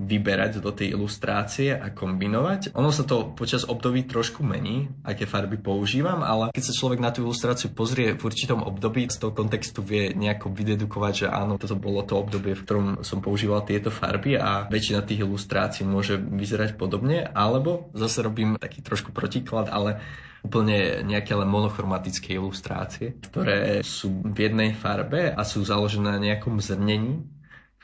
vyberať 0.00 0.64
do 0.64 0.72
tej 0.72 0.96
ilustrácie 0.96 1.76
a 1.76 1.92
kombinovať. 1.92 2.72
Ono 2.72 2.88
sa 2.88 3.04
to 3.04 3.36
počas 3.36 3.68
období 3.68 4.08
trošku 4.08 4.40
mení, 4.40 4.88
aké 5.04 5.28
farby 5.28 5.60
používam, 5.60 6.24
ale 6.24 6.48
keď 6.56 6.72
sa 6.72 6.76
človek 6.80 7.04
na 7.04 7.12
tú 7.12 7.28
ilustráciu 7.28 7.68
pozrie 7.76 8.16
v 8.16 8.22
určitom 8.24 8.64
období, 8.64 9.12
z 9.12 9.20
toho 9.20 9.36
kontextu 9.36 9.84
vie 9.84 10.16
nejako 10.16 10.56
vydedukovať, 10.56 11.12
že 11.12 11.26
áno, 11.28 11.60
toto 11.60 11.76
bolo 11.76 12.00
to 12.00 12.16
obdobie, 12.16 12.56
v 12.56 12.64
ktorom 12.64 12.86
som 13.04 13.20
používal 13.20 13.60
tieto 13.68 13.92
farby 13.92 14.40
a 14.40 14.64
väčšina 14.72 15.04
tých 15.04 15.20
ilustrácií 15.28 15.84
môže 15.84 16.16
vyzerať 16.16 16.80
podobne, 16.80 17.28
alebo 17.28 17.92
zase 17.92 18.24
robím 18.24 18.56
taký 18.56 18.80
trošku 18.80 19.12
protiklad, 19.12 19.68
ale 19.68 20.00
úplne 20.40 21.04
nejaké 21.04 21.36
len 21.36 21.44
monochromatické 21.52 22.40
ilustrácie, 22.40 23.20
ktoré 23.28 23.84
sú 23.84 24.24
v 24.24 24.48
jednej 24.48 24.72
farbe 24.72 25.28
a 25.28 25.44
sú 25.44 25.60
založené 25.60 26.16
na 26.16 26.20
nejakom 26.20 26.56
zrnení, 26.56 27.20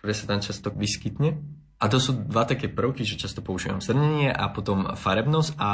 ktoré 0.01 0.13
sa 0.17 0.25
tam 0.25 0.41
často 0.41 0.73
vyskytne 0.73 1.37
a 1.77 1.85
to 1.93 2.01
sú 2.01 2.17
dva 2.17 2.49
také 2.49 2.73
prvky, 2.73 3.05
že 3.05 3.21
často 3.21 3.45
používam 3.45 3.85
zrnenie 3.85 4.33
a 4.33 4.49
potom 4.49 4.97
farebnosť. 4.97 5.61
A 5.61 5.71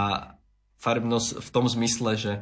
farebnosť 0.82 1.38
v 1.38 1.49
tom 1.54 1.71
zmysle, 1.71 2.11
že 2.18 2.32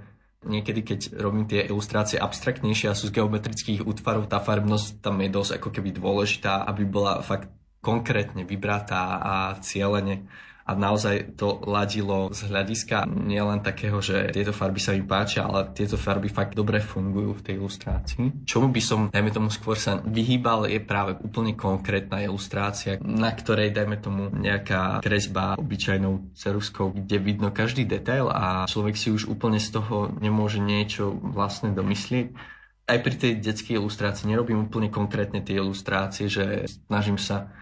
niekedy, 0.48 0.80
keď 0.80 1.00
robím 1.20 1.44
tie 1.44 1.68
ilustrácie 1.68 2.16
abstraktnejšie 2.16 2.88
a 2.88 2.96
sú 2.96 3.12
z 3.12 3.20
geometrických 3.20 3.84
útvarov, 3.84 4.32
tá 4.32 4.40
farebnosť 4.40 5.04
tam 5.04 5.20
je 5.20 5.28
dosť 5.28 5.52
ako 5.60 5.68
keby 5.76 5.92
dôležitá, 5.92 6.64
aby 6.64 6.88
bola 6.88 7.20
fakt 7.20 7.52
konkrétne 7.84 8.48
vybratá 8.48 9.20
a 9.20 9.34
cieľene 9.60 10.24
a 10.66 10.76
naozaj 10.76 11.36
to 11.40 11.60
ladilo 11.64 12.30
z 12.30 12.46
hľadiska 12.46 13.08
nielen 13.08 13.64
takého, 13.64 13.98
že 13.98 14.30
tieto 14.30 14.52
farby 14.52 14.80
sa 14.80 14.92
mi 14.92 15.02
páčia, 15.02 15.48
ale 15.48 15.72
tieto 15.72 15.96
farby 15.96 16.28
fakt 16.28 16.54
dobre 16.54 16.78
fungujú 16.78 17.40
v 17.40 17.44
tej 17.44 17.54
ilustrácii. 17.58 18.46
Čomu 18.46 18.68
by 18.70 18.82
som, 18.82 19.00
dajme 19.10 19.30
tomu, 19.32 19.48
skôr 19.48 19.74
sa 19.74 19.98
vyhýbal, 20.04 20.68
je 20.68 20.80
práve 20.82 21.16
úplne 21.20 21.56
konkrétna 21.56 22.22
ilustrácia, 22.22 23.00
na 23.00 23.32
ktorej, 23.32 23.72
dajme 23.72 23.96
tomu, 23.98 24.28
nejaká 24.30 25.00
kresba 25.00 25.56
obyčajnou 25.58 26.36
ceruskou, 26.36 26.92
kde 26.94 27.16
vidno 27.18 27.48
každý 27.50 27.88
detail 27.88 28.28
a 28.30 28.68
človek 28.68 28.94
si 28.94 29.08
už 29.10 29.26
úplne 29.26 29.58
z 29.58 29.74
toho 29.74 30.12
nemôže 30.20 30.60
niečo 30.62 31.16
vlastne 31.20 31.72
domyslieť 31.72 32.58
aj 32.90 32.98
pri 33.06 33.14
tej 33.14 33.32
detskej 33.38 33.78
ilustrácii 33.78 34.26
nerobím 34.26 34.66
úplne 34.66 34.90
konkrétne 34.90 35.38
tie 35.46 35.62
ilustrácie, 35.62 36.26
že 36.26 36.66
snažím 36.90 37.22
sa 37.22 37.54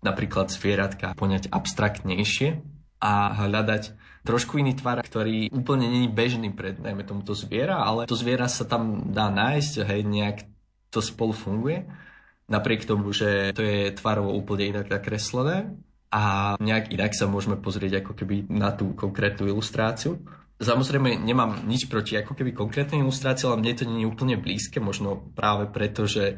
napríklad 0.00 0.48
zvieratka 0.48 1.12
poňať 1.16 1.52
abstraktnejšie 1.52 2.60
a 3.00 3.12
hľadať 3.32 3.96
trošku 4.24 4.60
iný 4.60 4.76
tvar, 4.76 5.00
ktorý 5.00 5.48
úplne 5.52 5.88
není 5.88 6.08
bežný 6.08 6.52
pre, 6.52 6.76
dajme 6.76 7.04
tomuto 7.08 7.32
zviera, 7.32 7.80
ale 7.80 8.04
to 8.04 8.16
zviera 8.16 8.48
sa 8.48 8.68
tam 8.68 9.12
dá 9.12 9.32
nájsť, 9.32 9.74
hej, 9.88 10.00
nejak 10.04 10.38
to 10.92 11.00
spolu 11.00 11.32
funguje. 11.32 11.88
Napriek 12.50 12.84
tomu, 12.84 13.14
že 13.14 13.54
to 13.54 13.62
je 13.62 13.94
tvarovo 13.94 14.34
úplne 14.34 14.74
inak 14.74 14.90
nakreslené 14.90 15.70
a 16.10 16.54
nejak 16.58 16.90
inak 16.90 17.14
sa 17.14 17.30
môžeme 17.30 17.54
pozrieť 17.56 18.02
ako 18.02 18.12
keby 18.18 18.50
na 18.50 18.74
tú 18.74 18.92
konkrétnu 18.98 19.46
ilustráciu. 19.46 20.18
Samozrejme, 20.60 21.16
nemám 21.16 21.64
nič 21.64 21.88
proti 21.88 22.20
ako 22.20 22.36
keby 22.36 22.52
konkrétnej 22.52 23.00
ilustrácii, 23.00 23.48
ale 23.48 23.64
mne 23.64 23.72
to 23.78 23.88
nie 23.88 24.04
je 24.04 24.10
úplne 24.12 24.36
blízke, 24.36 24.76
možno 24.82 25.32
práve 25.32 25.70
preto, 25.72 26.04
že 26.04 26.36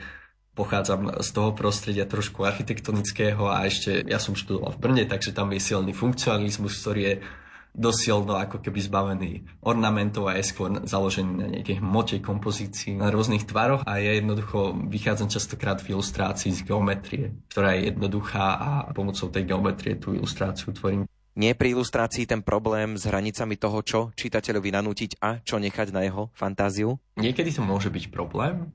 pochádzam 0.53 1.25
z 1.25 1.29
toho 1.33 1.57
prostredia 1.57 2.05
trošku 2.05 2.45
architektonického 2.45 3.49
a 3.49 3.65
ešte 3.65 4.05
ja 4.05 4.21
som 4.21 4.37
študoval 4.37 4.77
v 4.77 4.81
Brne, 4.81 5.05
takže 5.09 5.33
tam 5.33 5.53
je 5.53 5.61
silný 5.61 5.97
funkcionalizmus, 5.97 6.77
ktorý 6.81 7.03
je 7.03 7.15
dosilno 7.73 8.37
ako 8.37 8.61
keby 8.61 8.85
zbavený 8.85 9.33
ornamentov 9.65 10.29
a 10.29 10.37
je 10.37 10.45
skôr 10.45 10.85
založený 10.85 11.33
na 11.33 11.49
nejakej 11.49 11.81
hmote 11.81 12.21
kompozícii, 12.21 13.01
na 13.01 13.09
rôznych 13.09 13.49
tvaroch 13.49 13.81
a 13.89 13.97
ja 13.97 14.13
jednoducho 14.13 14.77
vychádzam 14.93 15.33
častokrát 15.33 15.81
v 15.81 15.97
ilustrácii 15.97 16.53
z 16.53 16.69
geometrie, 16.69 17.33
ktorá 17.49 17.73
je 17.73 17.89
jednoduchá 17.89 18.47
a 18.61 18.71
pomocou 18.93 19.33
tej 19.33 19.49
geometrie 19.49 19.97
tú 19.97 20.13
ilustráciu 20.13 20.77
tvorím. 20.77 21.09
Nie 21.33 21.57
pri 21.57 21.73
ilustrácii 21.73 22.29
ten 22.29 22.45
problém 22.45 23.01
s 23.01 23.09
hranicami 23.09 23.57
toho, 23.57 23.81
čo 23.81 24.01
čitateľovi 24.13 24.69
nanútiť 24.69 25.11
a 25.25 25.41
čo 25.41 25.57
nechať 25.57 25.89
na 25.89 26.05
jeho 26.05 26.29
fantáziu? 26.37 27.01
Niekedy 27.17 27.57
to 27.57 27.65
môže 27.65 27.89
byť 27.89 28.13
problém, 28.13 28.69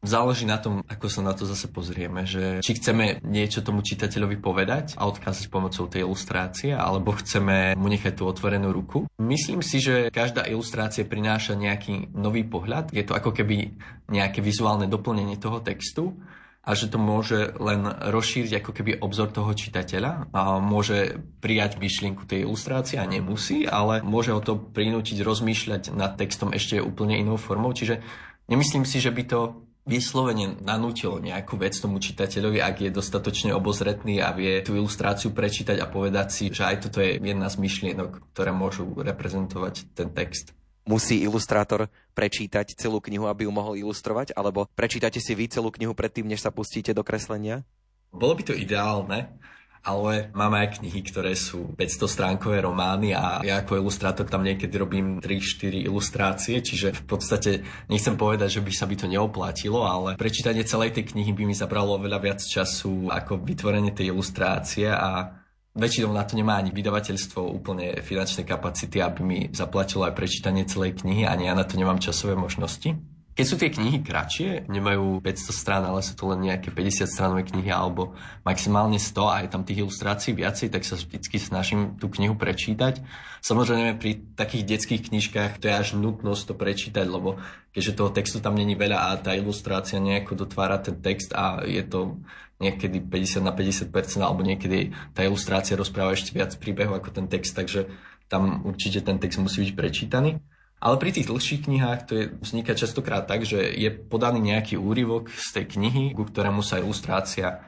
Záleží 0.00 0.48
na 0.48 0.56
tom, 0.56 0.80
ako 0.88 1.12
sa 1.12 1.20
na 1.20 1.36
to 1.36 1.44
zase 1.44 1.68
pozrieme, 1.68 2.24
že 2.24 2.64
či 2.64 2.80
chceme 2.80 3.20
niečo 3.20 3.60
tomu 3.60 3.84
čitateľovi 3.84 4.40
povedať 4.40 4.96
a 4.96 5.04
odkázať 5.04 5.52
pomocou 5.52 5.92
tej 5.92 6.08
ilustrácie, 6.08 6.72
alebo 6.72 7.12
chceme 7.20 7.76
mu 7.76 7.84
nechať 7.92 8.16
tú 8.16 8.24
otvorenú 8.24 8.72
ruku. 8.72 9.04
Myslím 9.20 9.60
si, 9.60 9.76
že 9.76 10.08
každá 10.08 10.48
ilustrácia 10.48 11.04
prináša 11.04 11.52
nejaký 11.52 12.16
nový 12.16 12.48
pohľad. 12.48 12.96
Je 12.96 13.04
to 13.04 13.12
ako 13.12 13.36
keby 13.36 13.76
nejaké 14.08 14.40
vizuálne 14.40 14.88
doplnenie 14.88 15.36
toho 15.36 15.60
textu 15.60 16.16
a 16.64 16.72
že 16.72 16.88
to 16.88 16.96
môže 16.96 17.60
len 17.60 17.84
rozšíriť 17.84 18.64
ako 18.64 18.70
keby 18.72 19.04
obzor 19.04 19.28
toho 19.28 19.52
čitateľa 19.52 20.32
a 20.32 20.64
môže 20.64 21.20
prijať 21.44 21.76
myšlienku 21.76 22.24
tej 22.24 22.48
ilustrácie 22.48 22.96
a 22.96 23.04
nemusí, 23.04 23.68
ale 23.68 24.00
môže 24.00 24.32
ho 24.32 24.40
to 24.40 24.56
prinútiť 24.56 25.20
rozmýšľať 25.20 25.92
nad 25.92 26.16
textom 26.16 26.56
ešte 26.56 26.80
úplne 26.80 27.20
inou 27.20 27.36
formou. 27.36 27.76
Čiže 27.76 28.00
nemyslím 28.48 28.88
si, 28.88 28.96
že 28.96 29.12
by 29.12 29.24
to 29.28 29.68
vyslovene 29.90 30.54
nanútilo 30.62 31.18
nejakú 31.18 31.58
vec 31.58 31.74
tomu 31.74 31.98
čitateľovi, 31.98 32.62
ak 32.62 32.86
je 32.86 32.90
dostatočne 32.94 33.50
obozretný 33.50 34.22
a 34.22 34.30
vie 34.30 34.62
tú 34.62 34.78
ilustráciu 34.78 35.34
prečítať 35.34 35.82
a 35.82 35.90
povedať 35.90 36.30
si, 36.30 36.44
že 36.54 36.62
aj 36.62 36.76
toto 36.86 37.02
je 37.02 37.18
jedna 37.18 37.50
z 37.50 37.58
myšlienok, 37.58 38.30
ktoré 38.30 38.54
môžu 38.54 38.86
reprezentovať 38.94 39.90
ten 39.98 40.14
text. 40.14 40.54
musí 40.90 41.22
ilustrátor 41.22 41.86
prečítať 42.18 42.74
celú 42.74 42.98
knihu, 42.98 43.30
aby 43.30 43.46
ju 43.46 43.52
mohol 43.54 43.78
ilustrovať? 43.78 44.34
Alebo 44.34 44.66
prečítate 44.74 45.22
si 45.22 45.38
vy 45.38 45.46
celú 45.46 45.70
knihu 45.70 45.94
predtým, 45.94 46.26
než 46.26 46.42
sa 46.42 46.50
pustíte 46.50 46.90
do 46.90 47.06
kreslenia? 47.06 47.62
Bolo 48.10 48.34
by 48.34 48.42
to 48.42 48.54
ideálne, 48.58 49.38
ale 49.80 50.28
máme 50.36 50.60
aj 50.60 50.80
knihy, 50.80 51.00
ktoré 51.08 51.32
sú 51.32 51.72
500 51.72 52.04
stránkové 52.04 52.60
romány 52.60 53.16
a 53.16 53.40
ja 53.40 53.64
ako 53.64 53.80
ilustrátor 53.80 54.28
tam 54.28 54.44
niekedy 54.44 54.76
robím 54.76 55.24
3-4 55.24 55.88
ilustrácie, 55.88 56.60
čiže 56.60 56.92
v 56.92 57.02
podstate 57.08 57.50
nechcem 57.88 58.20
povedať, 58.20 58.60
že 58.60 58.64
by 58.64 58.72
sa 58.76 58.84
by 58.84 58.96
to 59.00 59.06
neoplatilo, 59.08 59.88
ale 59.88 60.20
prečítanie 60.20 60.68
celej 60.68 60.92
tej 61.00 61.16
knihy 61.16 61.32
by 61.32 61.48
mi 61.48 61.56
zabralo 61.56 61.96
veľa 61.96 62.20
viac 62.20 62.40
času 62.44 63.08
ako 63.08 63.40
vytvorenie 63.40 63.96
tej 63.96 64.12
ilustrácie 64.12 64.92
a 64.92 65.40
väčšinou 65.72 66.12
na 66.12 66.28
to 66.28 66.36
nemá 66.36 66.60
ani 66.60 66.76
vydavateľstvo 66.76 67.40
úplne 67.40 68.04
finančné 68.04 68.44
kapacity, 68.44 69.00
aby 69.00 69.20
mi 69.24 69.38
zaplatilo 69.48 70.04
aj 70.04 70.12
prečítanie 70.12 70.68
celej 70.68 71.00
knihy, 71.00 71.24
ani 71.24 71.48
ja 71.48 71.56
na 71.56 71.64
to 71.64 71.80
nemám 71.80 72.02
časové 72.02 72.36
možnosti. 72.36 73.19
Keď 73.30 73.46
sú 73.46 73.56
tie 73.56 73.70
knihy 73.70 74.02
kratšie, 74.02 74.66
nemajú 74.66 75.22
500 75.22 75.54
strán, 75.54 75.82
ale 75.86 76.02
sú 76.02 76.18
to 76.18 76.28
len 76.34 76.50
nejaké 76.50 76.74
50 76.74 77.06
stránové 77.06 77.46
knihy 77.46 77.70
alebo 77.70 78.18
maximálne 78.42 78.98
100 78.98 79.32
a 79.32 79.36
je 79.46 79.48
tam 79.48 79.62
tých 79.62 79.86
ilustrácií 79.86 80.34
viacej, 80.34 80.68
tak 80.68 80.82
sa 80.82 80.98
vždy 80.98 81.38
snažím 81.38 81.94
tú 81.96 82.10
knihu 82.10 82.34
prečítať. 82.34 82.98
Samozrejme 83.40 83.96
pri 84.02 84.34
takých 84.34 84.66
detských 84.66 85.02
knižkách 85.08 85.62
to 85.62 85.70
je 85.70 85.74
až 85.78 85.94
nutnosť 85.94 86.42
to 86.50 86.54
prečítať, 86.58 87.06
lebo 87.06 87.38
keďže 87.70 87.96
toho 87.96 88.10
textu 88.10 88.42
tam 88.42 88.58
není 88.58 88.74
veľa 88.74 88.98
a 88.98 89.22
tá 89.22 89.32
ilustrácia 89.32 90.02
nejako 90.02 90.44
dotvára 90.44 90.82
ten 90.82 90.98
text 90.98 91.30
a 91.30 91.62
je 91.64 91.86
to 91.86 92.18
niekedy 92.60 93.00
50 93.00 93.46
na 93.46 93.54
50% 93.56 93.94
alebo 94.20 94.44
niekedy 94.44 94.92
tá 95.16 95.24
ilustrácia 95.24 95.78
rozpráva 95.78 96.12
ešte 96.12 96.36
viac 96.36 96.52
príbehu 96.60 96.92
ako 96.92 97.14
ten 97.14 97.26
text, 97.30 97.56
takže 97.56 97.88
tam 98.28 98.62
určite 98.68 99.00
ten 99.00 99.16
text 99.16 99.40
musí 99.40 99.64
byť 99.64 99.72
prečítaný. 99.72 100.42
Ale 100.80 100.96
pri 100.96 101.12
tých 101.12 101.28
dlhších 101.28 101.68
knihách 101.68 102.00
to 102.08 102.12
je, 102.16 102.24
vzniká 102.40 102.72
častokrát 102.72 103.28
tak, 103.28 103.44
že 103.44 103.60
je 103.60 103.92
podaný 103.92 104.40
nejaký 104.40 104.80
úryvok 104.80 105.28
z 105.28 105.60
tej 105.60 105.76
knihy, 105.76 106.16
ku 106.16 106.24
ktorému 106.24 106.64
sa 106.64 106.80
ilustrácia 106.80 107.60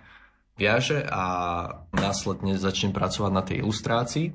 viaže 0.57 1.05
a 1.05 1.25
následne 1.92 2.57
začnem 2.57 2.96
pracovať 2.96 3.33
na 3.33 3.42
tej 3.44 3.61
ilustrácii. 3.61 4.27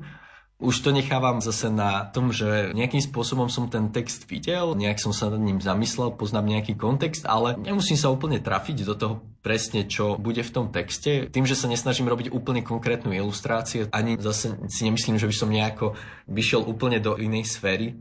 Už 0.58 0.82
to 0.82 0.90
nechávam 0.90 1.38
zase 1.38 1.70
na 1.70 2.10
tom, 2.10 2.34
že 2.34 2.74
nejakým 2.74 3.02
spôsobom 3.02 3.46
som 3.46 3.70
ten 3.70 3.94
text 3.94 4.26
videl, 4.26 4.74
nejak 4.74 4.98
som 4.98 5.14
sa 5.14 5.30
nad 5.30 5.38
ním 5.38 5.62
zamyslel, 5.62 6.18
poznám 6.18 6.50
nejaký 6.50 6.74
kontext, 6.74 7.30
ale 7.30 7.54
nemusím 7.62 7.94
sa 7.94 8.10
úplne 8.10 8.42
trafiť 8.42 8.78
do 8.82 8.98
toho 8.98 9.16
presne, 9.46 9.86
čo 9.86 10.18
bude 10.18 10.42
v 10.42 10.54
tom 10.54 10.74
texte. 10.74 11.30
Tým, 11.30 11.46
že 11.46 11.54
sa 11.54 11.70
nesnažím 11.70 12.10
robiť 12.10 12.34
úplne 12.34 12.66
konkrétnu 12.66 13.14
ilustráciu, 13.14 13.86
ani 13.94 14.18
zase 14.18 14.58
si 14.66 14.90
nemyslím, 14.90 15.22
že 15.22 15.30
by 15.30 15.36
som 15.38 15.50
nejako 15.54 15.94
vyšiel 16.26 16.66
úplne 16.66 16.98
do 16.98 17.22
inej 17.22 17.54
sféry 17.54 17.94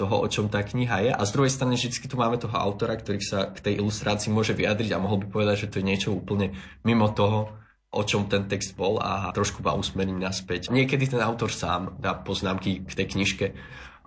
toho, 0.00 0.24
o 0.24 0.26
čom 0.32 0.48
tá 0.48 0.64
kniha 0.64 0.96
je. 1.04 1.10
A 1.12 1.20
z 1.28 1.34
druhej 1.36 1.52
strany 1.52 1.76
vždy 1.76 2.08
tu 2.08 2.16
máme 2.16 2.40
toho 2.40 2.56
autora, 2.56 2.96
ktorý 2.96 3.20
sa 3.20 3.52
k 3.52 3.60
tej 3.60 3.84
ilustrácii 3.84 4.32
môže 4.32 4.56
vyjadriť 4.56 4.96
a 4.96 5.02
mohol 5.02 5.20
by 5.20 5.26
povedať, 5.28 5.68
že 5.68 5.76
to 5.76 5.78
je 5.84 5.88
niečo 5.92 6.16
úplne 6.16 6.56
mimo 6.88 7.12
toho, 7.12 7.52
o 7.92 8.02
čom 8.06 8.24
ten 8.30 8.48
text 8.48 8.72
bol 8.78 8.96
a 8.96 9.28
trošku 9.36 9.60
ma 9.60 9.76
usmeriť 9.76 10.16
naspäť. 10.16 10.60
Niekedy 10.72 11.12
ten 11.12 11.20
autor 11.20 11.52
sám 11.52 12.00
dá 12.00 12.16
poznámky 12.16 12.86
k 12.88 12.92
tej 12.96 13.06
knižke, 13.12 13.46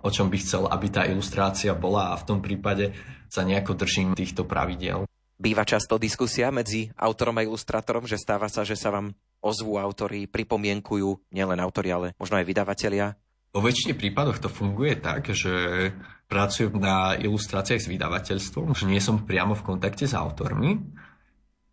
o 0.01 0.10
čom 0.10 0.34
by 0.34 0.38
chcel, 0.41 0.65
aby 0.65 0.88
tá 0.89 1.06
ilustrácia 1.06 1.77
bola 1.77 2.15
a 2.15 2.19
v 2.19 2.25
tom 2.25 2.39
prípade 2.41 2.95
sa 3.29 3.45
nejako 3.45 3.77
držím 3.77 4.17
týchto 4.17 4.49
pravidiel. 4.49 5.06
Býva 5.38 5.67
často 5.67 5.99
diskusia 5.99 6.49
medzi 6.49 6.89
autorom 6.95 7.36
a 7.38 7.45
ilustrátorom, 7.45 8.08
že 8.08 8.15
stáva 8.15 8.47
sa, 8.47 8.63
že 8.63 8.79
sa 8.79 8.89
vám 8.89 9.12
ozvú 9.43 9.75
autory, 9.75 10.23
pripomienkujú 10.32 11.36
nielen 11.36 11.60
autori, 11.60 11.91
ale 11.91 12.08
možno 12.15 12.39
aj 12.39 12.47
vydavatelia 12.47 13.19
vo 13.54 13.62
väčšine 13.62 13.94
prípadoch 13.94 14.42
to 14.42 14.50
funguje 14.50 14.98
tak, 14.98 15.30
že 15.30 15.94
pracujem 16.26 16.74
na 16.82 17.13
ilustráciách 17.13 17.86
s 17.86 17.92
vydavateľstvom, 17.94 18.74
že 18.74 18.89
nie 18.89 18.98
som 18.98 19.22
priamo 19.22 19.54
v 19.54 19.66
kontakte 19.66 20.10
s 20.10 20.18
autormi, 20.18 20.82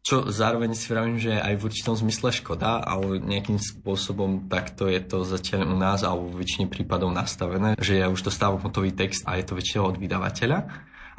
čo 0.01 0.29
zároveň 0.29 0.73
si 0.73 0.89
vravím, 0.93 1.21
že 1.21 1.37
aj 1.37 1.61
v 1.61 1.65
určitom 1.69 1.93
zmysle 1.97 2.33
škoda, 2.33 2.81
ale 2.81 3.21
nejakým 3.21 3.61
spôsobom 3.61 4.49
takto 4.49 4.89
je 4.89 5.01
to 5.01 5.25
zatiaľ 5.29 5.69
u 5.69 5.77
nás 5.77 6.01
alebo 6.05 6.33
v 6.33 6.45
väčšine 6.45 6.73
prípadov 6.73 7.13
nastavené, 7.13 7.77
že 7.77 8.01
ja 8.01 8.09
už 8.09 8.25
dostávam 8.25 8.61
hotový 8.61 8.97
text 8.97 9.25
a 9.29 9.37
je 9.37 9.45
to 9.45 9.57
väčšinou 9.57 9.93
od 9.93 10.01
vydavateľa. 10.01 10.59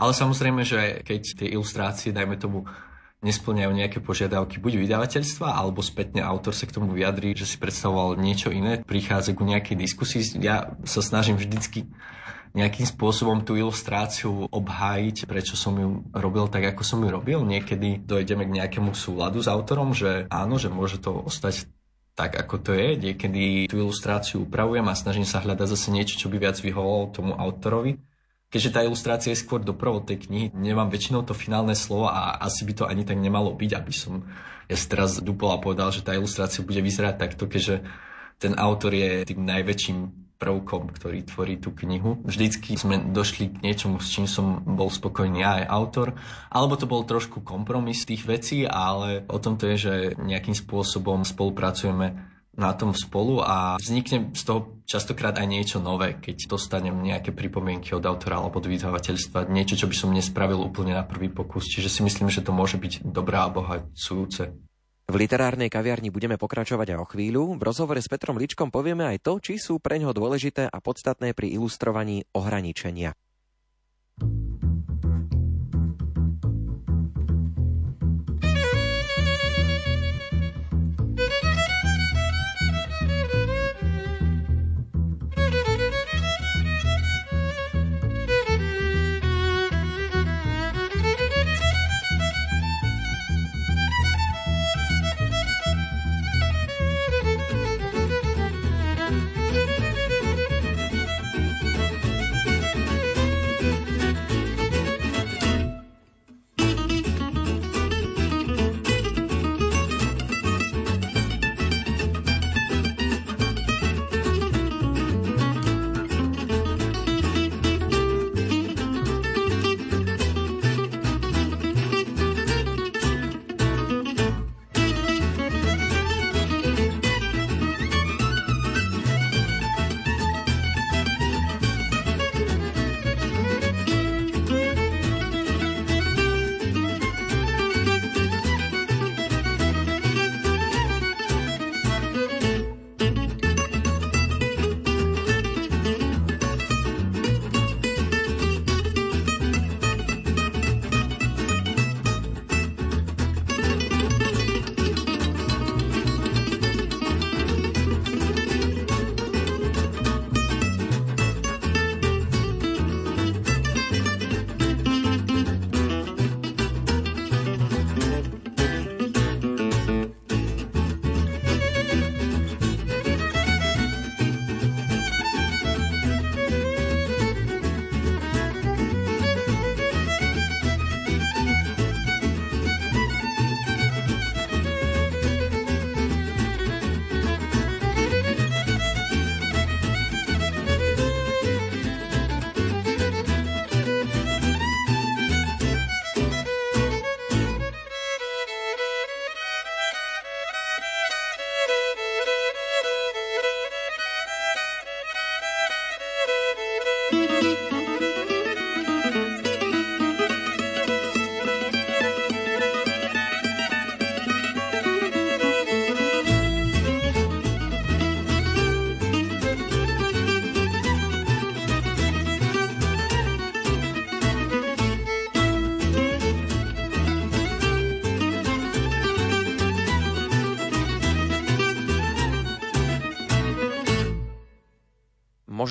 Ale 0.01 0.11
samozrejme, 0.17 0.65
že 0.65 1.05
keď 1.05 1.21
tie 1.45 1.47
ilustrácie, 1.53 2.09
dajme 2.09 2.41
tomu, 2.41 2.65
nesplňajú 3.21 3.71
nejaké 3.71 3.99
požiadavky 4.01 4.57
buď 4.57 4.81
vydavateľstva, 4.81 5.53
alebo 5.53 5.85
spätne 5.85 6.25
autor 6.25 6.57
sa 6.57 6.65
k 6.65 6.73
tomu 6.73 6.89
vyjadrí, 6.89 7.37
že 7.37 7.45
si 7.45 7.61
predstavoval 7.61 8.17
niečo 8.17 8.49
iné, 8.49 8.81
prichádza 8.81 9.37
ku 9.37 9.45
nejakej 9.45 9.77
diskusii. 9.77 10.41
Ja 10.41 10.73
sa 10.83 11.05
snažím 11.05 11.37
vždycky 11.37 11.85
nejakým 12.51 12.83
spôsobom 12.83 13.47
tú 13.47 13.55
ilustráciu 13.55 14.49
obhájiť, 14.51 15.23
prečo 15.23 15.55
som 15.55 15.77
ju 15.77 16.03
robil 16.11 16.51
tak, 16.51 16.75
ako 16.75 16.83
som 16.83 16.99
ju 16.99 17.07
robil. 17.07 17.39
Niekedy 17.47 18.03
dojdeme 18.03 18.43
k 18.43 18.55
nejakému 18.59 18.91
súladu 18.91 19.39
s 19.39 19.47
autorom, 19.47 19.95
že 19.95 20.27
áno, 20.27 20.59
že 20.59 20.67
môže 20.67 20.99
to 20.99 21.15
ostať 21.15 21.71
tak, 22.11 22.35
ako 22.35 22.59
to 22.59 22.71
je. 22.75 22.99
Niekedy 22.99 23.71
tú 23.71 23.79
ilustráciu 23.79 24.43
upravujem 24.43 24.83
a 24.83 24.99
snažím 24.99 25.23
sa 25.23 25.39
hľadať 25.39 25.67
zase 25.71 25.95
niečo, 25.95 26.19
čo 26.19 26.27
by 26.27 26.43
viac 26.43 26.59
vyhovovalo 26.59 27.15
tomu 27.15 27.31
autorovi 27.39 28.01
keďže 28.51 28.73
tá 28.75 28.83
ilustrácia 28.83 29.31
je 29.31 29.41
skôr 29.41 29.63
doprovod 29.63 30.05
tej 30.05 30.27
knihy, 30.27 30.51
nemám 30.51 30.91
väčšinou 30.91 31.23
to 31.23 31.31
finálne 31.31 31.73
slovo 31.73 32.11
a 32.11 32.35
asi 32.43 32.67
by 32.67 32.73
to 32.75 32.83
ani 32.85 33.07
tak 33.07 33.17
nemalo 33.17 33.55
byť, 33.55 33.71
aby 33.73 33.93
som 33.95 34.27
ja 34.67 34.75
si 34.79 34.87
teraz 34.87 35.19
dupol 35.19 35.51
a 35.51 35.59
povedal, 35.59 35.91
že 35.91 36.03
tá 36.03 36.15
ilustrácia 36.15 36.63
bude 36.63 36.79
vyzerať 36.79 37.15
takto, 37.19 37.47
keďže 37.47 37.83
ten 38.39 38.55
autor 38.55 38.95
je 38.95 39.27
tým 39.27 39.43
najväčším 39.43 39.97
prvkom, 40.41 40.89
ktorý 40.89 41.21
tvorí 41.21 41.61
tú 41.61 41.69
knihu. 41.85 42.17
Vždycky 42.25 42.73
sme 42.73 42.97
došli 43.13 43.53
k 43.53 43.61
niečomu, 43.61 44.01
s 44.01 44.09
čím 44.09 44.25
som 44.25 44.65
bol 44.65 44.89
spokojný 44.89 45.45
ja 45.45 45.61
aj 45.61 45.69
autor, 45.69 46.07
alebo 46.49 46.73
to 46.73 46.89
bol 46.89 47.05
trošku 47.05 47.45
kompromis 47.45 48.01
tých 48.09 48.25
vecí, 48.25 48.65
ale 48.65 49.21
o 49.29 49.37
tom 49.37 49.61
to 49.61 49.69
je, 49.69 49.77
že 49.77 49.93
nejakým 50.17 50.57
spôsobom 50.57 51.21
spolupracujeme 51.21 52.31
na 52.51 52.75
tom 52.75 52.91
spolu 52.91 53.39
a 53.39 53.79
vznikne 53.79 54.35
z 54.35 54.43
toho 54.43 54.83
častokrát 54.83 55.39
aj 55.39 55.47
niečo 55.47 55.77
nové, 55.79 56.19
keď 56.19 56.51
dostanem 56.51 56.99
nejaké 56.99 57.31
pripomienky 57.31 57.95
od 57.95 58.03
autora 58.03 58.43
alebo 58.43 58.59
od 58.59 58.67
vydavateľstva, 58.67 59.47
niečo, 59.47 59.79
čo 59.79 59.87
by 59.87 59.95
som 59.95 60.11
nespravil 60.11 60.59
úplne 60.59 60.91
na 60.91 61.07
prvý 61.07 61.31
pokus. 61.31 61.71
Čiže 61.71 61.87
si 61.87 62.01
myslím, 62.03 62.27
že 62.27 62.43
to 62.43 62.51
môže 62.51 62.75
byť 62.75 63.07
dobré 63.07 63.39
a 63.39 63.47
obohacujúce. 63.47 64.51
V 65.11 65.15
literárnej 65.19 65.67
kaviarni 65.67 66.07
budeme 66.07 66.39
pokračovať 66.39 66.95
aj 66.95 66.99
o 67.03 67.09
chvíľu. 67.11 67.43
V 67.59 67.63
rozhovore 67.67 67.99
s 67.99 68.07
Petrom 68.07 68.39
Ličkom 68.39 68.71
povieme 68.71 69.03
aj 69.11 69.23
to, 69.23 69.33
či 69.43 69.59
sú 69.59 69.79
pre 69.83 69.99
ňoho 69.99 70.15
dôležité 70.15 70.71
a 70.71 70.77
podstatné 70.79 71.35
pri 71.35 71.51
ilustrovaní 71.51 72.23
ohraničenia. 72.31 73.11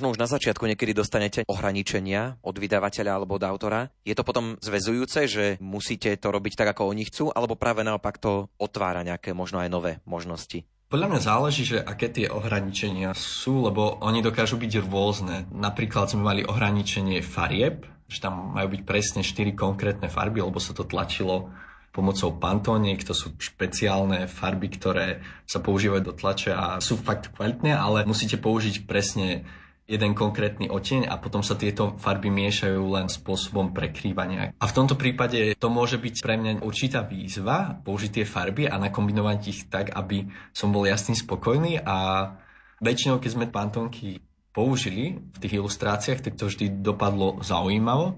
Možno 0.01 0.17
už 0.17 0.25
na 0.25 0.33
začiatku 0.33 0.65
niekedy 0.65 0.97
dostanete 0.97 1.45
ohraničenia 1.45 2.41
od 2.41 2.57
vydavateľa 2.57 3.21
alebo 3.21 3.37
od 3.37 3.45
autora. 3.45 3.93
Je 4.01 4.17
to 4.17 4.25
potom 4.25 4.57
zväzujúce, 4.65 5.29
že 5.29 5.45
musíte 5.61 6.17
to 6.17 6.33
robiť 6.33 6.57
tak, 6.57 6.73
ako 6.73 6.89
oni 6.89 7.05
chcú, 7.05 7.29
alebo 7.29 7.53
práve 7.53 7.85
naopak 7.85 8.17
to 8.17 8.49
otvára 8.57 9.05
nejaké 9.05 9.37
možno 9.37 9.61
aj 9.61 9.69
nové 9.69 9.93
možnosti? 10.09 10.65
Podľa 10.89 11.13
mňa 11.13 11.21
záleží, 11.21 11.69
že 11.69 11.85
aké 11.85 12.09
tie 12.09 12.33
ohraničenia 12.33 13.13
sú, 13.13 13.61
lebo 13.61 14.01
oni 14.01 14.25
dokážu 14.25 14.57
byť 14.57 14.89
rôzne. 14.89 15.45
Napríklad 15.53 16.17
sme 16.17 16.25
mali 16.25 16.49
ohraničenie 16.49 17.21
farieb, 17.21 17.85
že 18.09 18.25
tam 18.25 18.57
majú 18.57 18.73
byť 18.73 18.83
presne 18.89 19.21
4 19.21 19.53
konkrétne 19.53 20.09
farby, 20.09 20.41
lebo 20.41 20.57
sa 20.57 20.73
to 20.73 20.89
tlačilo 20.89 21.53
pomocou 21.93 22.33
pantóniek, 22.41 23.05
to 23.05 23.13
sú 23.13 23.37
špeciálne 23.37 24.25
farby, 24.33 24.73
ktoré 24.73 25.21
sa 25.45 25.61
používajú 25.61 26.09
do 26.09 26.17
tlače 26.17 26.57
a 26.57 26.81
sú 26.81 26.97
fakt 26.97 27.37
kvalitné, 27.37 27.77
ale 27.77 28.09
musíte 28.09 28.41
použiť 28.41 28.89
presne 28.89 29.45
jeden 29.91 30.15
konkrétny 30.15 30.71
oteň 30.71 31.11
a 31.11 31.19
potom 31.19 31.43
sa 31.43 31.59
tieto 31.59 31.99
farby 31.99 32.31
miešajú 32.31 32.79
len 32.95 33.11
spôsobom 33.11 33.75
prekrývania. 33.75 34.55
A 34.55 34.65
v 34.71 34.77
tomto 34.79 34.95
prípade 34.95 35.59
to 35.59 35.67
môže 35.67 35.99
byť 35.99 36.15
pre 36.23 36.39
mňa 36.39 36.53
určitá 36.63 37.03
výzva 37.03 37.75
použiť 37.83 38.23
tie 38.23 38.25
farby 38.25 38.71
a 38.71 38.79
nakombinovať 38.79 39.39
ich 39.51 39.61
tak, 39.67 39.91
aby 39.91 40.31
som 40.55 40.71
bol 40.71 40.87
jasný 40.87 41.19
spokojný 41.19 41.83
a 41.83 42.31
väčšinou, 42.79 43.19
keď 43.19 43.31
sme 43.35 43.51
pantonky 43.51 44.23
použili 44.55 45.19
v 45.19 45.39
tých 45.43 45.59
ilustráciách, 45.59 46.23
tak 46.23 46.39
to 46.39 46.47
vždy 46.47 46.71
dopadlo 46.81 47.43
zaujímavo 47.43 48.15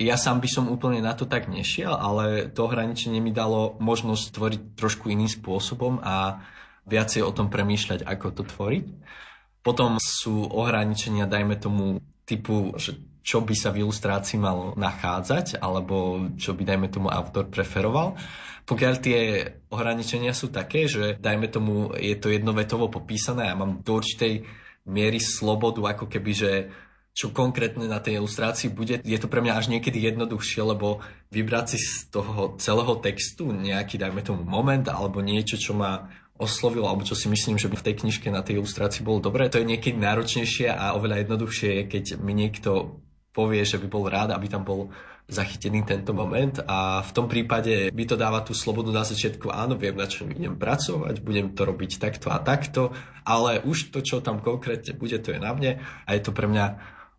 ja 0.00 0.16
sám 0.16 0.40
by 0.40 0.48
som 0.48 0.72
úplne 0.72 1.04
na 1.04 1.12
to 1.12 1.28
tak 1.28 1.52
nešiel, 1.52 1.92
ale 1.92 2.48
to 2.48 2.64
ohraničenie 2.64 3.20
mi 3.20 3.28
dalo 3.28 3.76
možnosť 3.76 4.24
tvoriť 4.32 4.62
trošku 4.72 5.12
iným 5.12 5.28
spôsobom 5.28 6.00
a 6.00 6.40
viacej 6.88 7.20
o 7.22 7.34
tom 7.34 7.52
premýšľať, 7.52 8.08
ako 8.08 8.26
to 8.32 8.42
tvoriť. 8.48 8.86
Potom 9.62 9.96
sú 10.02 10.46
ohraničenia, 10.50 11.30
dajme 11.30 11.54
tomu, 11.56 12.02
typu, 12.26 12.74
že 12.78 12.98
čo 13.22 13.38
by 13.46 13.54
sa 13.54 13.70
v 13.70 13.86
ilustrácii 13.86 14.38
malo 14.42 14.74
nachádzať, 14.74 15.62
alebo 15.62 16.26
čo 16.34 16.58
by, 16.58 16.66
dajme 16.66 16.90
tomu, 16.90 17.06
autor 17.06 17.46
preferoval. 17.46 18.18
Pokiaľ 18.66 18.94
tie 18.98 19.20
ohraničenia 19.70 20.34
sú 20.34 20.50
také, 20.50 20.90
že, 20.90 21.18
dajme 21.22 21.46
tomu, 21.46 21.94
je 21.94 22.18
to 22.18 22.34
jednovetovo 22.34 22.90
popísané 22.90 23.46
a 23.46 23.58
mám 23.58 23.78
do 23.86 24.02
určitej 24.02 24.42
miery 24.90 25.22
slobodu, 25.22 25.94
ako 25.94 26.10
keby, 26.10 26.32
že 26.34 26.52
čo 27.12 27.28
konkrétne 27.30 27.84
na 27.86 28.00
tej 28.00 28.18
ilustrácii 28.18 28.72
bude. 28.72 28.98
Je 29.04 29.18
to 29.20 29.28
pre 29.28 29.44
mňa 29.44 29.54
až 29.54 29.68
niekedy 29.68 30.00
jednoduchšie, 30.00 30.64
lebo 30.64 31.04
vybrať 31.28 31.76
si 31.76 31.78
z 31.78 32.08
toho 32.08 32.56
celého 32.56 32.94
textu 33.04 33.52
nejaký, 33.52 34.00
dajme 34.00 34.24
tomu, 34.24 34.42
moment 34.48 34.82
alebo 34.88 35.20
niečo, 35.20 35.60
čo 35.60 35.76
ma 35.76 36.08
oslovilo, 36.42 36.90
alebo 36.90 37.06
čo 37.06 37.14
si 37.14 37.30
myslím, 37.30 37.54
že 37.54 37.70
by 37.70 37.78
v 37.78 37.86
tej 37.86 37.94
knižke 38.02 38.28
na 38.34 38.42
tej 38.42 38.58
ilustrácii 38.58 39.06
bolo 39.06 39.22
dobré, 39.22 39.46
to 39.46 39.62
je 39.62 39.70
niekedy 39.70 39.94
náročnejšie 39.94 40.66
a 40.74 40.98
oveľa 40.98 41.22
jednoduchšie 41.22 41.70
je, 41.78 41.82
keď 41.86 42.04
mi 42.18 42.34
niekto 42.34 42.98
povie, 43.30 43.62
že 43.62 43.78
by 43.78 43.86
bol 43.86 44.10
rád, 44.10 44.34
aby 44.34 44.50
tam 44.50 44.66
bol 44.66 44.90
zachytený 45.30 45.86
tento 45.86 46.12
moment. 46.12 46.60
A 46.66 47.00
v 47.00 47.10
tom 47.14 47.26
prípade 47.30 47.88
by 47.94 48.04
to 48.04 48.18
dáva 48.18 48.42
tú 48.42 48.52
slobodu 48.52 48.90
na 48.90 49.06
začiatku, 49.06 49.48
áno, 49.48 49.78
viem, 49.78 49.94
na 49.94 50.10
čom 50.10 50.28
idem 50.28 50.58
pracovať, 50.58 51.22
budem 51.22 51.54
to 51.54 51.62
robiť 51.64 52.02
takto 52.02 52.28
a 52.28 52.42
takto, 52.42 52.92
ale 53.22 53.62
už 53.62 53.94
to, 53.94 54.02
čo 54.02 54.20
tam 54.20 54.42
konkrétne 54.42 54.92
bude, 54.98 55.16
to 55.22 55.32
je 55.32 55.40
na 55.40 55.54
mne 55.54 55.80
a 55.80 56.08
je 56.12 56.20
to 56.20 56.34
pre 56.34 56.50
mňa 56.50 56.66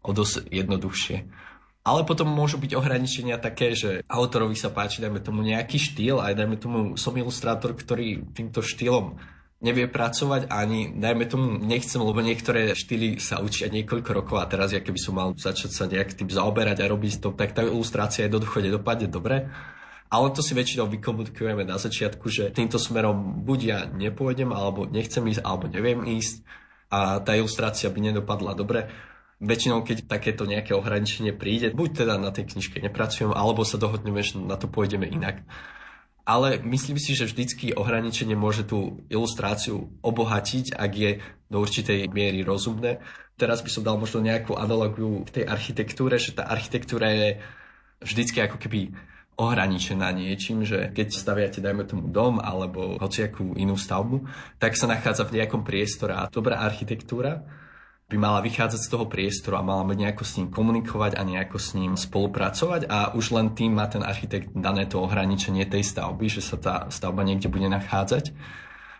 o 0.03 0.11
dosť 0.11 0.51
jednoduchšie. 0.51 1.17
Ale 1.83 2.07
potom 2.07 2.31
môžu 2.31 2.55
byť 2.63 2.79
ohraničenia 2.79 3.35
také, 3.35 3.75
že 3.75 4.07
autorovi 4.07 4.55
sa 4.55 4.71
páči, 4.71 5.03
dajme 5.03 5.19
tomu 5.19 5.43
nejaký 5.43 5.75
štýl, 5.75 6.23
aj 6.23 6.33
dajme 6.39 6.55
tomu 6.55 6.79
som 6.95 7.11
ilustrátor, 7.11 7.75
ktorý 7.75 8.23
týmto 8.31 8.63
štýlom 8.63 9.19
nevie 9.63 9.91
pracovať 9.91 10.47
ani, 10.47 10.95
dajme 10.95 11.27
tomu, 11.27 11.59
nechcem, 11.59 11.99
lebo 11.99 12.19
niektoré 12.19 12.71
štýly 12.71 13.19
sa 13.19 13.39
učia 13.43 13.71
niekoľko 13.71 14.11
rokov 14.11 14.39
a 14.39 14.47
teraz, 14.47 14.71
ja 14.71 14.79
keby 14.79 14.99
som 14.99 15.15
mal 15.15 15.35
začať 15.35 15.71
sa 15.71 15.83
nejak 15.87 16.19
tým 16.19 16.31
zaoberať 16.31 16.83
a 16.83 16.91
robiť 16.91 17.19
to, 17.19 17.35
tak 17.35 17.55
tá 17.55 17.63
ilustrácia 17.63 18.27
jednoducho 18.27 18.63
nedopadne 18.63 19.07
dobre. 19.07 19.51
Ale 20.07 20.29
to 20.35 20.39
si 20.39 20.55
väčšinou 20.55 20.87
vykomunikujeme 20.87 21.67
na 21.67 21.79
začiatku, 21.79 22.27
že 22.31 22.51
týmto 22.55 22.79
smerom 22.79 23.43
buď 23.43 23.59
ja 23.63 23.79
nepôjdem, 23.87 24.51
alebo 24.55 24.87
nechcem 24.87 25.23
ísť, 25.31 25.41
alebo 25.43 25.67
neviem 25.67 25.99
ísť 26.05 26.43
a 26.93 27.23
tá 27.23 27.33
ilustrácia 27.33 27.89
by 27.89 27.99
nedopadla 28.13 28.53
dobre 28.53 28.87
väčšinou, 29.41 29.81
keď 29.81 30.05
takéto 30.05 30.45
nejaké 30.45 30.77
ohraničenie 30.77 31.33
príde, 31.33 31.73
buď 31.73 32.05
teda 32.05 32.15
na 32.21 32.29
tej 32.29 32.53
knižke 32.53 32.77
nepracujem, 32.83 33.33
alebo 33.33 33.65
sa 33.65 33.81
dohodneme, 33.81 34.21
že 34.21 34.37
na 34.37 34.59
to 34.59 34.69
pôjdeme 34.69 35.07
inak. 35.09 35.41
Ale 36.23 36.63
myslím 36.63 36.95
si, 36.95 37.19
že 37.19 37.27
vždycky 37.27 37.75
ohraničenie 37.75 38.39
môže 38.39 38.63
tú 38.63 39.03
ilustráciu 39.11 39.91
obohatiť, 39.99 40.71
ak 40.71 40.91
je 40.95 41.11
do 41.51 41.57
určitej 41.59 42.07
miery 42.15 42.47
rozumné. 42.47 43.03
Teraz 43.35 43.59
by 43.59 43.69
som 43.69 43.83
dal 43.83 43.99
možno 43.99 44.23
nejakú 44.23 44.55
analogiu 44.55 45.27
k 45.27 45.41
tej 45.41 45.45
architektúre, 45.51 46.15
že 46.15 46.31
tá 46.31 46.47
architektúra 46.47 47.11
je 47.11 47.29
vždycky 47.99 48.39
ako 48.39 48.55
keby 48.55 48.95
ohraničená 49.35 50.13
niečím, 50.13 50.61
že 50.63 50.93
keď 50.93 51.07
staviate, 51.11 51.59
dajme 51.59 51.83
tomu 51.89 52.07
dom 52.07 52.37
alebo 52.37 53.01
hociakú 53.01 53.57
inú 53.57 53.73
stavbu, 53.73 54.23
tak 54.61 54.77
sa 54.77 54.85
nachádza 54.85 55.25
v 55.25 55.41
nejakom 55.41 55.65
priestore 55.65 56.13
a 56.13 56.29
dobrá 56.29 56.61
architektúra 56.61 57.41
by 58.11 58.17
mala 58.19 58.43
vychádzať 58.43 58.81
z 58.83 58.91
toho 58.91 59.05
priestoru 59.09 59.57
a 59.57 59.65
mala 59.65 59.87
nejako 59.87 60.23
s 60.27 60.37
ním 60.37 60.51
komunikovať 60.51 61.17
a 61.17 61.21
nejako 61.23 61.57
s 61.57 61.73
ním 61.73 61.97
spolupracovať 61.97 62.85
a 62.85 63.15
už 63.15 63.33
len 63.33 63.55
tým 63.55 63.79
má 63.79 63.89
ten 63.89 64.03
architekt 64.05 64.53
dané 64.53 64.85
to 64.85 65.01
ohraničenie 65.01 65.65
tej 65.65 65.81
stavby, 65.81 66.29
že 66.29 66.43
sa 66.43 66.57
tá 66.59 66.75
stavba 66.93 67.25
niekde 67.25 67.49
bude 67.49 67.65
nachádzať. 67.71 68.35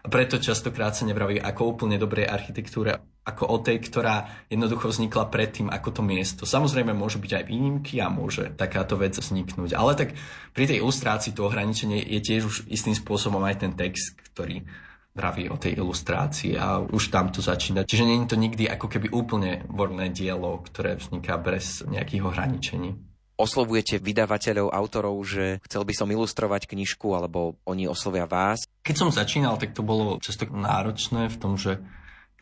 A 0.03 0.11
preto 0.11 0.35
častokrát 0.35 0.91
sa 0.91 1.07
nevraví 1.07 1.39
ako 1.39 1.79
úplne 1.79 1.95
dobrej 1.95 2.27
architektúre, 2.27 2.99
ako 3.23 3.43
o 3.47 3.57
tej, 3.63 3.79
ktorá 3.87 4.43
jednoducho 4.51 4.91
vznikla 4.91 5.31
predtým 5.31 5.71
ako 5.71 5.89
to 5.95 6.01
miesto. 6.03 6.43
Samozrejme 6.43 6.91
môžu 6.91 7.23
byť 7.23 7.31
aj 7.39 7.43
výnimky 7.47 8.03
a 8.03 8.11
môže 8.11 8.51
takáto 8.59 8.99
vec 8.99 9.15
vzniknúť. 9.15 9.71
Ale 9.71 9.95
tak 9.95 10.11
pri 10.51 10.67
tej 10.67 10.83
ilustrácii 10.83 11.31
to 11.31 11.47
ohraničenie 11.47 12.03
je 12.03 12.19
tiež 12.19 12.41
už 12.43 12.55
istým 12.67 12.91
spôsobom 12.91 13.39
aj 13.47 13.63
ten 13.63 13.71
text, 13.79 14.19
ktorý 14.35 14.67
vraví 15.13 15.45
o 15.49 15.61
tej 15.61 15.77
ilustrácii 15.77 16.57
a 16.57 16.81
už 16.81 17.13
tam 17.13 17.29
to 17.29 17.39
začína. 17.39 17.85
Čiže 17.85 18.05
nie 18.05 18.17
je 18.25 18.29
to 18.33 18.37
nikdy 18.37 18.65
ako 18.65 18.89
keby 18.89 19.13
úplne 19.13 19.61
voľné 19.69 20.09
dielo, 20.09 20.57
ktoré 20.65 20.97
vzniká 20.97 21.37
bez 21.37 21.85
nejakých 21.85 22.25
ohraničení. 22.25 22.97
Oslovujete 23.33 23.97
vydavateľov, 23.97 24.73
autorov, 24.73 25.17
že 25.25 25.57
chcel 25.65 25.85
by 25.85 25.93
som 25.97 26.09
ilustrovať 26.09 26.69
knižku, 26.69 27.17
alebo 27.17 27.57
oni 27.65 27.89
oslovia 27.89 28.29
vás? 28.29 28.65
Keď 28.85 28.95
som 28.97 29.09
začínal, 29.09 29.57
tak 29.57 29.73
to 29.73 29.81
bolo 29.81 30.21
často 30.21 30.45
náročné 30.49 31.33
v 31.33 31.37
tom, 31.41 31.57
že 31.57 31.81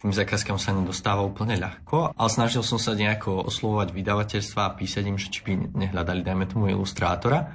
tým 0.01 0.12
zákazkám 0.12 0.57
sa 0.57 0.73
nedostáva 0.73 1.21
úplne 1.21 1.55
ľahko, 1.62 2.17
ale 2.17 2.29
snažil 2.34 2.65
som 2.65 2.81
sa 2.81 2.97
nejako 2.97 3.47
oslovovať 3.47 3.93
vydavateľstva 3.93 4.62
a 4.65 4.73
písať 4.73 5.03
im, 5.05 5.15
že 5.21 5.29
či 5.29 5.45
by 5.45 5.77
nehľadali, 5.77 6.25
dajme 6.25 6.45
tomu, 6.49 6.73
ilustrátora. 6.73 7.53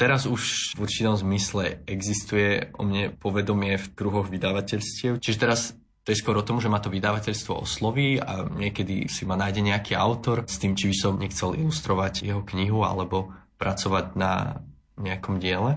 Teraz 0.00 0.24
už 0.24 0.72
v 0.80 0.88
určitom 0.88 1.12
zmysle 1.12 1.84
existuje 1.84 2.72
o 2.80 2.88
mne 2.88 3.12
povedomie 3.20 3.76
v 3.76 3.86
kruhoch 3.92 4.32
vydavateľstiev. 4.32 5.20
Čiže 5.20 5.36
teraz 5.36 5.76
to 6.08 6.16
je 6.16 6.16
skôr 6.16 6.40
o 6.40 6.46
tom, 6.46 6.56
že 6.56 6.72
ma 6.72 6.80
to 6.80 6.88
vydavateľstvo 6.88 7.60
osloví 7.60 8.16
a 8.16 8.48
niekedy 8.48 9.12
si 9.12 9.28
ma 9.28 9.36
nájde 9.36 9.60
nejaký 9.60 9.92
autor 9.92 10.48
s 10.48 10.56
tým, 10.56 10.72
či 10.72 10.88
by 10.88 10.96
som 10.96 11.20
nechcel 11.20 11.52
ilustrovať 11.52 12.24
jeho 12.24 12.40
knihu 12.48 12.80
alebo 12.80 13.28
pracovať 13.60 14.16
na 14.16 14.64
nejakom 14.96 15.36
diele. 15.36 15.76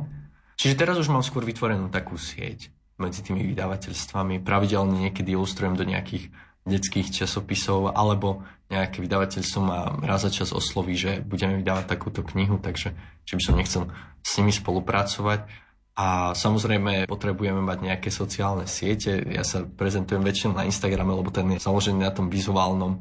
Čiže 0.55 0.79
teraz 0.79 0.95
už 0.95 1.11
mám 1.11 1.27
skôr 1.27 1.43
vytvorenú 1.43 1.91
takú 1.91 2.15
sieť 2.15 2.71
medzi 2.95 3.27
tými 3.27 3.43
vydavateľstvami. 3.51 4.39
Pravidelne 4.39 5.03
niekedy 5.03 5.35
ilustrujem 5.35 5.75
do 5.75 5.83
nejakých 5.83 6.31
detských 6.63 7.11
časopisov 7.11 7.91
alebo 7.91 8.43
nejaké 8.71 9.03
vydavateľstvo 9.03 9.59
ma 9.61 9.93
raz 10.01 10.25
za 10.25 10.31
čas 10.33 10.49
osloví, 10.55 10.97
že 10.97 11.21
budeme 11.21 11.59
vydávať 11.59 11.85
takúto 11.85 12.25
knihu, 12.33 12.57
takže 12.57 12.95
či 13.27 13.33
by 13.37 13.41
som 13.43 13.55
nechcel 13.59 13.83
s 14.23 14.31
nimi 14.39 14.49
spolupracovať. 14.49 15.45
A 15.93 16.33
samozrejme 16.33 17.05
potrebujeme 17.05 17.61
mať 17.61 17.77
nejaké 17.85 18.09
sociálne 18.09 18.65
siete. 18.65 19.21
Ja 19.29 19.45
sa 19.45 19.61
prezentujem 19.61 20.25
väčšinou 20.25 20.57
na 20.57 20.65
Instagrame, 20.65 21.13
lebo 21.13 21.29
ten 21.29 21.45
je 21.53 21.61
založený 21.61 22.01
na 22.01 22.09
tom 22.09 22.33
vizuálnom 22.33 22.97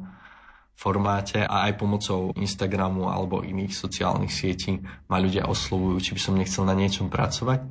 formáte 0.77 1.41
a 1.41 1.69
aj 1.69 1.73
pomocou 1.81 2.33
Instagramu 2.37 3.09
alebo 3.09 3.41
iných 3.41 3.73
sociálnych 3.73 4.29
sietí 4.29 4.77
ma 5.09 5.17
ľudia 5.17 5.49
oslovujú, 5.49 5.97
či 6.01 6.11
by 6.13 6.21
som 6.21 6.37
nechcel 6.37 6.63
na 6.69 6.77
niečom 6.77 7.09
pracovať. 7.09 7.65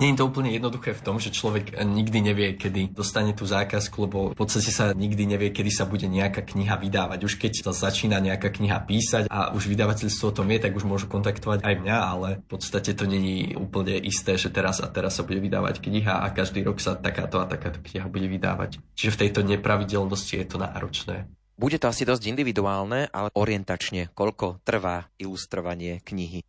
Nie 0.00 0.16
je 0.16 0.24
to 0.24 0.32
úplne 0.32 0.48
jednoduché 0.48 0.96
v 0.96 1.04
tom, 1.04 1.20
že 1.20 1.28
človek 1.28 1.76
nikdy 1.76 2.24
nevie, 2.24 2.48
kedy 2.56 2.96
dostane 2.96 3.36
tú 3.36 3.44
zákazku, 3.44 4.08
lebo 4.08 4.18
v 4.32 4.38
podstate 4.38 4.72
sa 4.72 4.96
nikdy 4.96 5.28
nevie, 5.28 5.52
kedy 5.52 5.68
sa 5.68 5.84
bude 5.84 6.08
nejaká 6.08 6.40
kniha 6.40 6.80
vydávať. 6.80 7.20
Už 7.28 7.36
keď 7.36 7.68
sa 7.68 7.76
začína 7.76 8.16
nejaká 8.16 8.48
kniha 8.48 8.80
písať 8.88 9.28
a 9.28 9.52
už 9.52 9.68
vydavateľstvo 9.68 10.32
o 10.32 10.36
tom 10.40 10.48
vie, 10.48 10.56
tak 10.56 10.72
už 10.72 10.88
môžu 10.88 11.04
kontaktovať 11.04 11.60
aj 11.60 11.74
mňa, 11.84 11.96
ale 12.00 12.28
v 12.40 12.48
podstate 12.48 12.96
to 12.96 13.04
není 13.04 13.52
úplne 13.52 14.00
isté, 14.00 14.40
že 14.40 14.48
teraz 14.48 14.80
a 14.80 14.88
teraz 14.88 15.20
sa 15.20 15.22
bude 15.28 15.36
vydávať 15.36 15.84
kniha 15.84 16.24
a 16.24 16.32
každý 16.32 16.64
rok 16.64 16.80
sa 16.80 16.96
takáto 16.96 17.36
a 17.36 17.44
takáto 17.44 17.84
kniha 17.84 18.08
bude 18.08 18.24
vydávať. 18.24 18.80
Čiže 18.96 19.12
v 19.12 19.20
tejto 19.28 19.40
nepravidelnosti 19.44 20.32
je 20.32 20.46
to 20.48 20.56
náročné. 20.56 21.28
Bude 21.60 21.76
to 21.76 21.92
asi 21.92 22.08
dosť 22.08 22.24
individuálne, 22.24 23.12
ale 23.12 23.28
orientačne, 23.36 24.16
koľko 24.16 24.64
trvá 24.64 25.12
ilustrovanie 25.20 26.00
knihy 26.00 26.40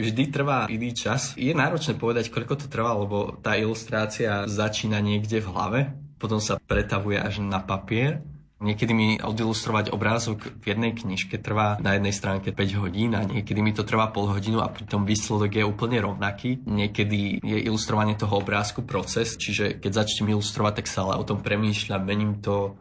vždy 0.00 0.22
trvá 0.32 0.66
iný 0.72 0.96
čas. 0.96 1.36
Je 1.36 1.52
náročné 1.52 1.94
povedať, 1.94 2.32
koľko 2.32 2.64
to 2.64 2.66
trvá, 2.66 2.96
lebo 2.96 3.36
tá 3.44 3.54
ilustrácia 3.54 4.48
začína 4.48 4.98
niekde 5.04 5.44
v 5.44 5.50
hlave, 5.52 5.80
potom 6.16 6.40
sa 6.40 6.56
pretavuje 6.56 7.20
až 7.20 7.44
na 7.44 7.60
papier 7.60 8.24
Niekedy 8.60 8.92
mi 8.92 9.16
odilustrovať 9.16 9.88
obrázok 9.88 10.60
v 10.60 10.64
jednej 10.76 10.92
knižke 10.92 11.40
trvá 11.40 11.80
na 11.80 11.96
jednej 11.96 12.12
stránke 12.12 12.52
5 12.52 12.82
hodín 12.84 13.16
a 13.16 13.24
niekedy 13.24 13.64
mi 13.64 13.72
to 13.72 13.88
trvá 13.88 14.12
pol 14.12 14.28
hodinu 14.28 14.60
a 14.60 14.68
pritom 14.68 15.08
výsledok 15.08 15.56
je 15.56 15.64
úplne 15.64 15.96
rovnaký. 15.96 16.60
Niekedy 16.68 17.40
je 17.40 17.56
ilustrovanie 17.64 18.20
toho 18.20 18.36
obrázku 18.36 18.84
proces, 18.84 19.40
čiže 19.40 19.80
keď 19.80 20.04
začnem 20.04 20.36
ilustrovať, 20.36 20.84
tak 20.84 20.92
sa 20.92 21.08
ale 21.08 21.16
o 21.16 21.24
tom 21.24 21.40
premýšľam, 21.40 22.04
mením 22.04 22.44
to, 22.44 22.76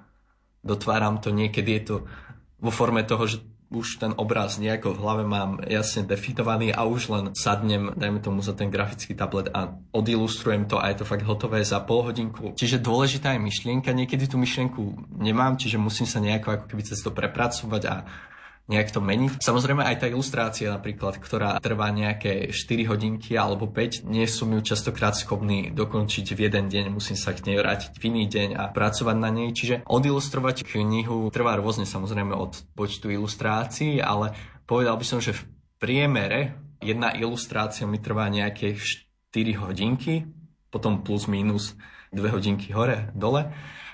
dotváram 0.68 1.24
to, 1.24 1.32
niekedy 1.32 1.80
je 1.80 1.84
to 1.88 1.96
vo 2.60 2.76
forme 2.76 3.00
toho, 3.08 3.24
že 3.24 3.40
už 3.70 4.02
ten 4.02 4.12
obraz 4.18 4.58
nejako 4.58 4.98
v 4.98 5.02
hlave 5.02 5.24
mám 5.30 5.62
jasne 5.70 6.02
definovaný 6.02 6.74
a 6.74 6.90
už 6.90 7.02
len 7.14 7.26
sadnem, 7.38 7.94
dajme 7.94 8.18
tomu 8.18 8.42
za 8.42 8.58
ten 8.58 8.74
grafický 8.74 9.14
tablet 9.14 9.54
a 9.54 9.78
odilustrujem 9.94 10.66
to 10.66 10.82
a 10.82 10.90
je 10.90 11.02
to 11.02 11.06
fakt 11.06 11.22
hotové 11.22 11.62
za 11.62 11.78
pol 11.86 12.02
hodinku. 12.10 12.58
Čiže 12.58 12.82
dôležitá 12.82 13.38
je 13.38 13.46
myšlienka, 13.46 13.94
niekedy 13.94 14.26
tú 14.26 14.42
myšlienku 14.42 15.14
nemám, 15.22 15.62
čiže 15.62 15.78
musím 15.78 16.10
sa 16.10 16.18
nejako 16.18 16.58
ako 16.58 16.66
keby 16.66 16.82
cez 16.82 16.98
to 17.06 17.14
prepracovať 17.14 17.84
a 17.86 17.96
nejak 18.70 18.94
to 18.94 19.02
meniť. 19.02 19.42
Samozrejme 19.42 19.82
aj 19.82 20.06
tá 20.06 20.08
ilustrácia 20.08 20.70
napríklad, 20.70 21.18
ktorá 21.18 21.58
trvá 21.58 21.90
nejaké 21.90 22.54
4 22.54 22.86
hodinky 22.86 23.34
alebo 23.34 23.66
5, 23.66 24.06
nie 24.06 24.30
som 24.30 24.54
ju 24.54 24.62
častokrát 24.62 25.18
schopný 25.18 25.74
dokončiť 25.74 26.38
v 26.38 26.40
jeden 26.46 26.70
deň, 26.70 26.94
musím 26.94 27.18
sa 27.18 27.34
k 27.34 27.50
nej 27.50 27.58
vrátiť 27.58 27.98
v 27.98 28.04
iný 28.14 28.30
deň 28.30 28.50
a 28.56 28.64
pracovať 28.70 29.18
na 29.18 29.34
nej. 29.34 29.50
Čiže 29.52 29.90
odilustrovať 29.90 30.70
knihu 30.70 31.34
trvá 31.34 31.58
rôzne 31.58 31.90
samozrejme 31.90 32.38
od 32.38 32.62
počtu 32.78 33.10
ilustrácií, 33.10 33.98
ale 33.98 34.38
povedal 34.70 34.96
by 34.96 35.06
som, 35.06 35.18
že 35.18 35.34
v 35.34 35.42
priemere 35.82 36.54
jedna 36.78 37.10
ilustrácia 37.18 37.90
mi 37.90 37.98
trvá 37.98 38.30
nejaké 38.30 38.78
4 38.78 39.66
hodinky, 39.66 40.30
potom 40.70 41.02
plus 41.02 41.26
minus 41.26 41.74
2 42.14 42.22
hodinky 42.30 42.70
hore, 42.70 43.10
dole. 43.18 43.50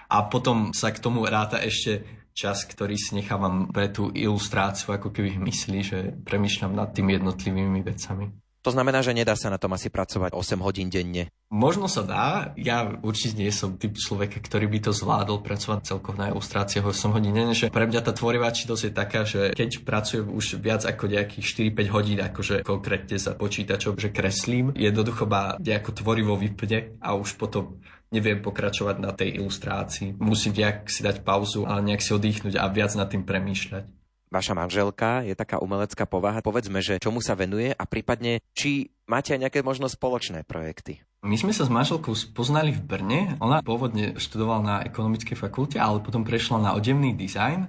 A 0.05 0.17
potom 0.27 0.69
sa 0.75 0.93
k 0.93 1.01
tomu 1.01 1.25
ráta 1.25 1.57
ešte 1.63 2.05
čas, 2.35 2.67
ktorý 2.67 2.99
si 2.99 3.15
nechávam 3.15 3.71
pre 3.71 3.87
tú 3.87 4.11
ilustráciu, 4.11 4.91
ako 4.91 5.15
keby 5.15 5.39
myslí, 5.39 5.79
že 5.81 5.99
premýšľam 6.27 6.75
nad 6.75 6.91
tými 6.91 7.15
jednotlivými 7.15 7.79
vecami. 7.79 8.35
To 8.65 8.73
znamená, 8.73 9.05
že 9.05 9.13
nedá 9.13 9.37
sa 9.37 9.53
na 9.53 9.61
tom 9.61 9.77
asi 9.77 9.93
pracovať 9.93 10.33
8 10.33 10.57
hodín 10.65 10.89
denne. 10.89 11.29
Možno 11.53 11.85
sa 11.85 12.01
dá. 12.01 12.49
Ja 12.57 12.97
určite 13.05 13.37
nie 13.37 13.53
som 13.53 13.77
typ 13.77 13.93
človeka, 13.93 14.41
ktorý 14.41 14.65
by 14.65 14.89
to 14.89 14.91
zvládol 14.91 15.45
pracovať 15.45 15.85
celkovo 15.85 16.17
na 16.17 16.33
ilustráciách 16.33 16.81
8 16.81 17.13
hodín 17.13 17.37
denne. 17.37 17.53
Že 17.53 17.69
pre 17.69 17.85
mňa 17.85 18.01
tá 18.01 18.09
tvorivá 18.17 18.49
činnosť 18.49 18.83
je 18.89 18.91
taká, 18.91 19.21
že 19.21 19.53
keď 19.53 19.85
pracujem 19.85 20.33
už 20.33 20.57
viac 20.57 20.81
ako 20.81 21.05
nejakých 21.05 21.45
4-5 21.77 21.93
hodín, 21.93 22.17
akože 22.25 22.55
konkrétne 22.65 23.21
za 23.21 23.37
počítačom, 23.37 24.01
že 24.01 24.09
kreslím, 24.09 24.73
jednoducho 24.73 25.29
ma 25.29 25.61
nejako 25.61 26.01
tvorivo 26.01 26.33
vypne 26.33 26.97
a 27.05 27.13
už 27.13 27.37
potom 27.37 27.77
neviem 28.15 28.39
pokračovať 28.39 28.95
na 29.03 29.11
tej 29.11 29.43
ilustrácii. 29.43 30.15
Musím 30.23 30.55
nejak 30.55 30.87
si 30.87 31.03
dať 31.03 31.27
pauzu 31.27 31.67
a 31.67 31.83
nejak 31.83 31.99
si 31.99 32.15
oddychnúť 32.15 32.55
a 32.55 32.71
viac 32.71 32.95
nad 32.95 33.11
tým 33.11 33.27
premýšľať. 33.27 33.83
Vaša 34.31 34.57
manželka 34.57 35.23
je 35.23 35.35
taká 35.37 35.61
umelecká 35.61 36.07
povaha. 36.07 36.43
Povedzme, 36.43 36.81
že 36.83 36.99
čomu 36.99 37.21
sa 37.21 37.37
venuje 37.37 37.71
a 37.71 37.83
prípadne, 37.87 38.43
či 38.51 38.91
máte 39.05 39.31
aj 39.31 39.47
nejaké 39.47 39.59
možno 39.61 39.85
spoločné 39.87 40.43
projekty. 40.43 41.03
My 41.25 41.39
sme 41.39 41.55
sa 41.55 41.65
s 41.65 41.73
manželkou 41.73 42.13
spoznali 42.13 42.73
v 42.73 42.85
Brne. 42.85 43.19
Ona 43.41 43.63
pôvodne 43.65 44.17
študovala 44.19 44.61
na 44.61 44.75
ekonomickej 44.85 45.37
fakulte, 45.37 45.77
ale 45.81 46.01
potom 46.01 46.21
prešla 46.21 46.61
na 46.61 46.71
odevný 46.77 47.17
dizajn. 47.17 47.65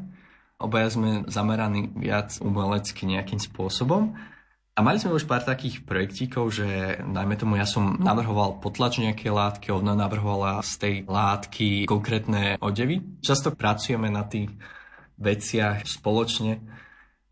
Obaja 0.56 0.88
sme 0.92 1.28
zameraní 1.28 1.92
viac 1.92 2.36
umelecky 2.40 3.04
nejakým 3.04 3.40
spôsobom. 3.40 4.16
A 4.76 4.84
mali 4.84 5.00
sme 5.00 5.16
už 5.16 5.24
pár 5.24 5.40
takých 5.40 5.88
projektíkov, 5.88 6.52
že 6.52 7.00
najmä 7.00 7.40
tomu 7.40 7.56
ja 7.56 7.64
som 7.64 7.96
navrhoval 7.96 8.60
potlač 8.60 9.00
nejaké 9.00 9.32
látky, 9.32 9.72
ona 9.72 9.96
navrhovala 9.96 10.60
z 10.60 10.72
tej 10.76 10.94
látky 11.08 11.88
konkrétne 11.88 12.60
odevy. 12.60 13.00
Často 13.24 13.56
pracujeme 13.56 14.12
na 14.12 14.28
tých 14.28 14.52
veciach 15.16 15.80
spoločne 15.88 16.60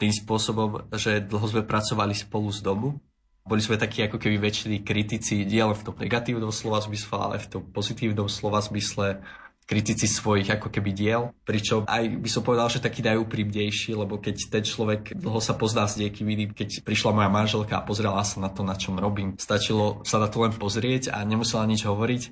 tým 0.01 0.09
spôsobom, 0.09 0.89
že 0.97 1.21
dlho 1.21 1.45
sme 1.45 1.69
pracovali 1.69 2.17
spolu 2.17 2.49
z 2.49 2.65
domu. 2.65 2.97
Boli 3.45 3.61
sme 3.61 3.77
takí 3.77 4.01
ako 4.01 4.17
keby 4.17 4.41
väčší 4.41 4.81
kritici 4.81 5.45
diel 5.45 5.77
v 5.77 5.85
tom 5.85 6.01
negatívnom 6.01 6.49
slova 6.49 6.81
zmysle, 6.81 7.13
ale 7.13 7.37
v 7.45 7.61
tom 7.61 7.63
pozitívnom 7.69 8.25
slova 8.25 8.65
zmysle 8.65 9.21
kritici 9.64 10.05
svojich 10.05 10.48
ako 10.61 10.68
keby 10.68 10.90
diel, 10.92 11.22
pričom 11.48 11.88
aj 11.88 12.20
by 12.20 12.29
som 12.29 12.44
povedal, 12.44 12.68
že 12.68 12.85
taký 12.85 13.00
najúprimnejší, 13.00 13.96
lebo 13.96 14.20
keď 14.20 14.53
ten 14.53 14.64
človek 14.64 15.16
dlho 15.16 15.40
sa 15.40 15.57
pozná 15.57 15.88
s 15.88 15.96
niekým 15.96 16.29
iným, 16.29 16.53
keď 16.53 16.85
prišla 16.85 17.16
moja 17.16 17.33
manželka 17.33 17.81
a 17.81 17.87
pozrela 17.87 18.20
sa 18.29 18.44
na 18.44 18.53
to, 18.53 18.61
na 18.61 18.77
čom 18.77 19.00
robím, 19.00 19.40
stačilo 19.40 20.05
sa 20.05 20.20
na 20.20 20.29
to 20.29 20.44
len 20.44 20.53
pozrieť 20.53 21.16
a 21.16 21.24
nemusela 21.24 21.64
nič 21.64 21.88
hovoriť. 21.88 22.22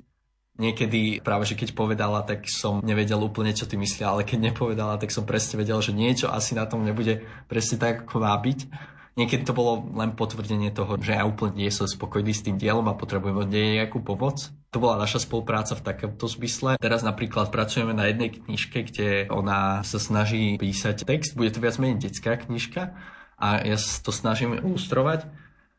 Niekedy 0.53 1.25
práve, 1.25 1.49
že 1.49 1.57
keď 1.57 1.73
povedala, 1.73 2.21
tak 2.21 2.45
som 2.45 2.77
nevedel 2.85 3.17
úplne, 3.17 3.57
čo 3.57 3.65
ty 3.65 3.73
myslia, 3.73 4.13
ale 4.13 4.21
keď 4.21 4.53
nepovedala, 4.53 5.01
tak 5.01 5.09
som 5.09 5.25
presne 5.25 5.57
vedel, 5.57 5.81
že 5.81 5.97
niečo 5.97 6.29
asi 6.29 6.53
na 6.53 6.69
tom 6.69 6.85
nebude 6.85 7.25
presne 7.49 7.81
tak, 7.81 8.05
ako 8.05 8.21
má 8.21 8.37
byť. 8.37 8.69
Niekedy 9.17 9.49
to 9.49 9.57
bolo 9.57 9.81
len 9.97 10.13
potvrdenie 10.13 10.69
toho, 10.69 11.01
že 11.01 11.17
ja 11.17 11.25
úplne 11.25 11.57
nie 11.57 11.73
som 11.73 11.89
spokojný 11.89 12.33
s 12.37 12.45
tým 12.45 12.61
dielom 12.61 12.85
a 12.85 12.97
potrebujem 12.97 13.41
od 13.41 13.49
nej 13.49 13.81
nejakú 13.81 14.05
pomoc. 14.05 14.53
To 14.73 14.81
bola 14.81 14.97
naša 14.97 15.21
spolupráca 15.21 15.77
v 15.77 15.85
takomto 15.85 16.25
zmysle. 16.25 16.81
Teraz 16.81 17.05
napríklad 17.05 17.53
pracujeme 17.53 17.93
na 17.93 18.09
jednej 18.09 18.33
knižke, 18.33 18.89
kde 18.89 19.29
ona 19.29 19.85
sa 19.85 20.01
snaží 20.01 20.57
písať 20.57 21.05
text. 21.05 21.37
Bude 21.37 21.53
to 21.53 21.61
viac 21.61 21.77
menej 21.77 22.09
detská 22.09 22.41
knižka 22.41 22.97
a 23.37 23.61
ja 23.61 23.77
sa 23.77 24.01
to 24.01 24.09
snažím 24.09 24.57
ilustrovať. 24.57 25.29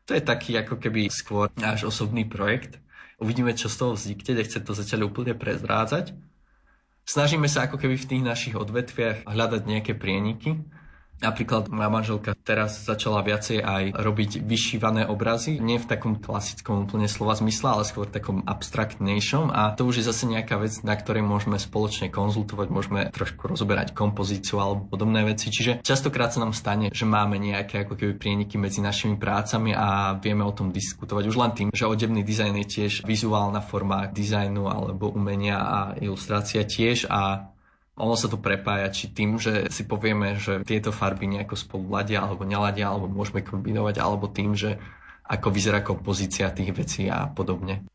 To 0.07 0.15
je 0.15 0.23
taký 0.23 0.55
ako 0.55 0.79
keby 0.79 1.11
skôr 1.11 1.51
náš 1.59 1.83
osobný 1.83 2.23
projekt. 2.23 2.79
Uvidíme, 3.19 3.51
čo 3.51 3.67
z 3.67 3.75
toho 3.83 3.91
vznikne, 3.99 4.39
nechcem 4.39 4.63
to 4.63 4.71
zatiaľ 4.71 5.11
úplne 5.11 5.35
prezrádzať. 5.35 6.15
Snažíme 7.03 7.51
sa 7.51 7.67
ako 7.67 7.75
keby 7.75 7.99
v 7.99 8.09
tých 8.09 8.23
našich 8.23 8.55
odvetviach 8.55 9.27
hľadať 9.27 9.61
nejaké 9.67 9.93
prieniky 9.93 10.63
Napríklad 11.23 11.71
moja 11.71 11.87
manželka 11.87 12.31
teraz 12.43 12.83
začala 12.83 13.23
viacej 13.23 13.63
aj 13.63 13.83
robiť 13.95 14.43
vyšívané 14.43 15.07
obrazy, 15.07 15.63
nie 15.63 15.79
v 15.79 15.87
takom 15.87 16.19
klasickom 16.19 16.85
úplne 16.85 17.07
slova 17.07 17.39
zmysle, 17.39 17.71
ale 17.71 17.87
skôr 17.87 18.03
takom 18.05 18.43
abstraktnejšom. 18.43 19.47
A 19.47 19.71
to 19.79 19.87
už 19.87 20.03
je 20.03 20.09
zase 20.11 20.27
nejaká 20.27 20.59
vec, 20.59 20.75
na 20.83 20.93
ktorej 20.93 21.23
môžeme 21.23 21.55
spoločne 21.55 22.11
konzultovať, 22.11 22.67
môžeme 22.67 23.01
trošku 23.15 23.47
rozoberať 23.47 23.95
kompozíciu 23.95 24.59
alebo 24.59 24.91
podobné 24.91 25.23
veci. 25.23 25.47
Čiže 25.47 25.81
častokrát 25.87 26.35
sa 26.35 26.43
nám 26.43 26.51
stane, 26.51 26.91
že 26.91 27.07
máme 27.07 27.39
nejaké 27.39 27.87
ako 27.87 27.95
keby 27.95 28.13
prieniky 28.19 28.59
medzi 28.59 28.83
našimi 28.83 29.15
prácami 29.15 29.71
a 29.71 30.19
vieme 30.19 30.43
o 30.43 30.51
tom 30.51 30.75
diskutovať. 30.75 31.23
Už 31.31 31.39
len 31.39 31.51
tým, 31.55 31.69
že 31.71 31.87
odevný 31.87 32.27
dizajn 32.27 32.53
je 32.59 32.67
tiež 32.67 32.93
vizuálna 33.07 33.63
forma 33.63 34.11
dizajnu 34.11 34.67
alebo 34.67 35.15
umenia 35.15 35.63
a 35.63 35.79
ilustrácia 35.95 36.67
tiež. 36.67 37.07
A 37.07 37.54
ono 37.95 38.15
sa 38.19 38.27
to 38.27 38.35
prepája, 38.35 38.91
či 38.91 39.15
tým, 39.15 39.39
že 39.39 39.71
si 39.71 39.87
povieme, 39.87 40.35
že 40.35 40.67
tieto 40.67 40.91
farby 40.91 41.31
nejako 41.31 41.55
spolu 41.55 41.95
ladia 41.95 42.19
alebo 42.19 42.43
neladia, 42.43 42.91
alebo 42.91 43.07
môžeme 43.07 43.39
kombinovať, 43.39 43.95
alebo 44.03 44.27
tým, 44.27 44.51
že 44.51 44.75
ako 45.25 45.47
vyzerá 45.49 45.79
kompozícia 45.81 46.51
tých 46.51 46.75
vecí 46.75 47.07
a 47.07 47.25
podobne. 47.31 47.87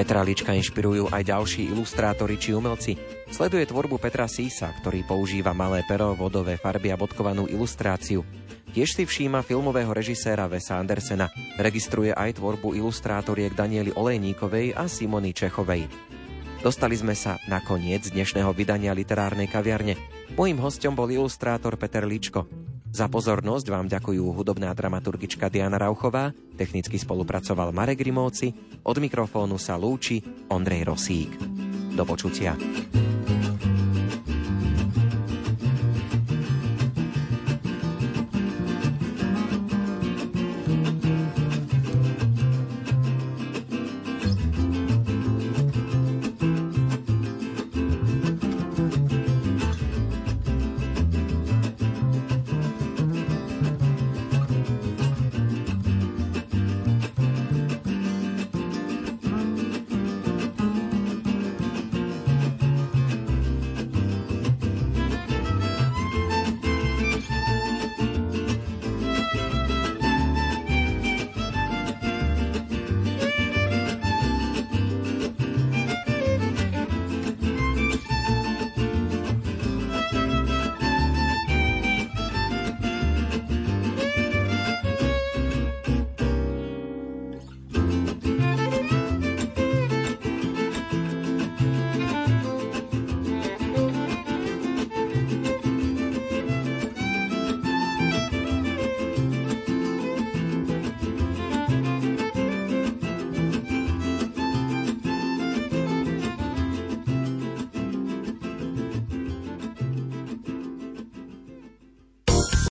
Petra 0.00 0.24
Lička 0.24 0.56
inšpirujú 0.56 1.12
aj 1.12 1.28
ďalší 1.28 1.76
ilustrátori 1.76 2.40
či 2.40 2.56
umelci. 2.56 2.96
Sleduje 3.28 3.68
tvorbu 3.68 4.00
Petra 4.00 4.24
Sísa, 4.24 4.72
ktorý 4.80 5.04
používa 5.04 5.52
malé 5.52 5.84
pero, 5.84 6.16
vodové 6.16 6.56
farby 6.56 6.88
a 6.88 6.96
bodkovanú 6.96 7.44
ilustráciu. 7.44 8.24
Tiež 8.72 8.96
si 8.96 9.04
všíma 9.04 9.44
filmového 9.44 9.92
režiséra 9.92 10.48
Vesa 10.48 10.80
Andersena. 10.80 11.28
Registruje 11.60 12.16
aj 12.16 12.40
tvorbu 12.40 12.80
ilustrátoriek 12.80 13.52
Daniely 13.52 13.92
Olejníkovej 13.92 14.72
a 14.72 14.88
Simony 14.88 15.36
Čechovej. 15.36 15.84
Dostali 16.64 16.96
sme 16.96 17.12
sa 17.12 17.36
na 17.44 17.60
koniec 17.60 18.08
dnešného 18.08 18.56
vydania 18.56 18.96
literárnej 18.96 19.52
kaviarne. 19.52 20.00
Mojím 20.32 20.64
hostom 20.64 20.96
bol 20.96 21.12
ilustrátor 21.12 21.76
Peter 21.76 22.08
Ličko. 22.08 22.48
Za 22.90 23.06
pozornosť 23.06 23.66
vám 23.70 23.86
ďakujú 23.86 24.34
hudobná 24.34 24.74
dramaturgička 24.74 25.46
Diana 25.46 25.78
Rauchová, 25.78 26.34
technicky 26.58 26.98
spolupracoval 26.98 27.70
Marek 27.70 28.02
Grimovci, 28.02 28.50
od 28.82 28.98
mikrofónu 28.98 29.62
sa 29.62 29.78
lúči 29.78 30.18
Ondrej 30.50 30.90
Rosík. 30.90 31.30
Do 31.94 32.02
počutia. 32.02 32.58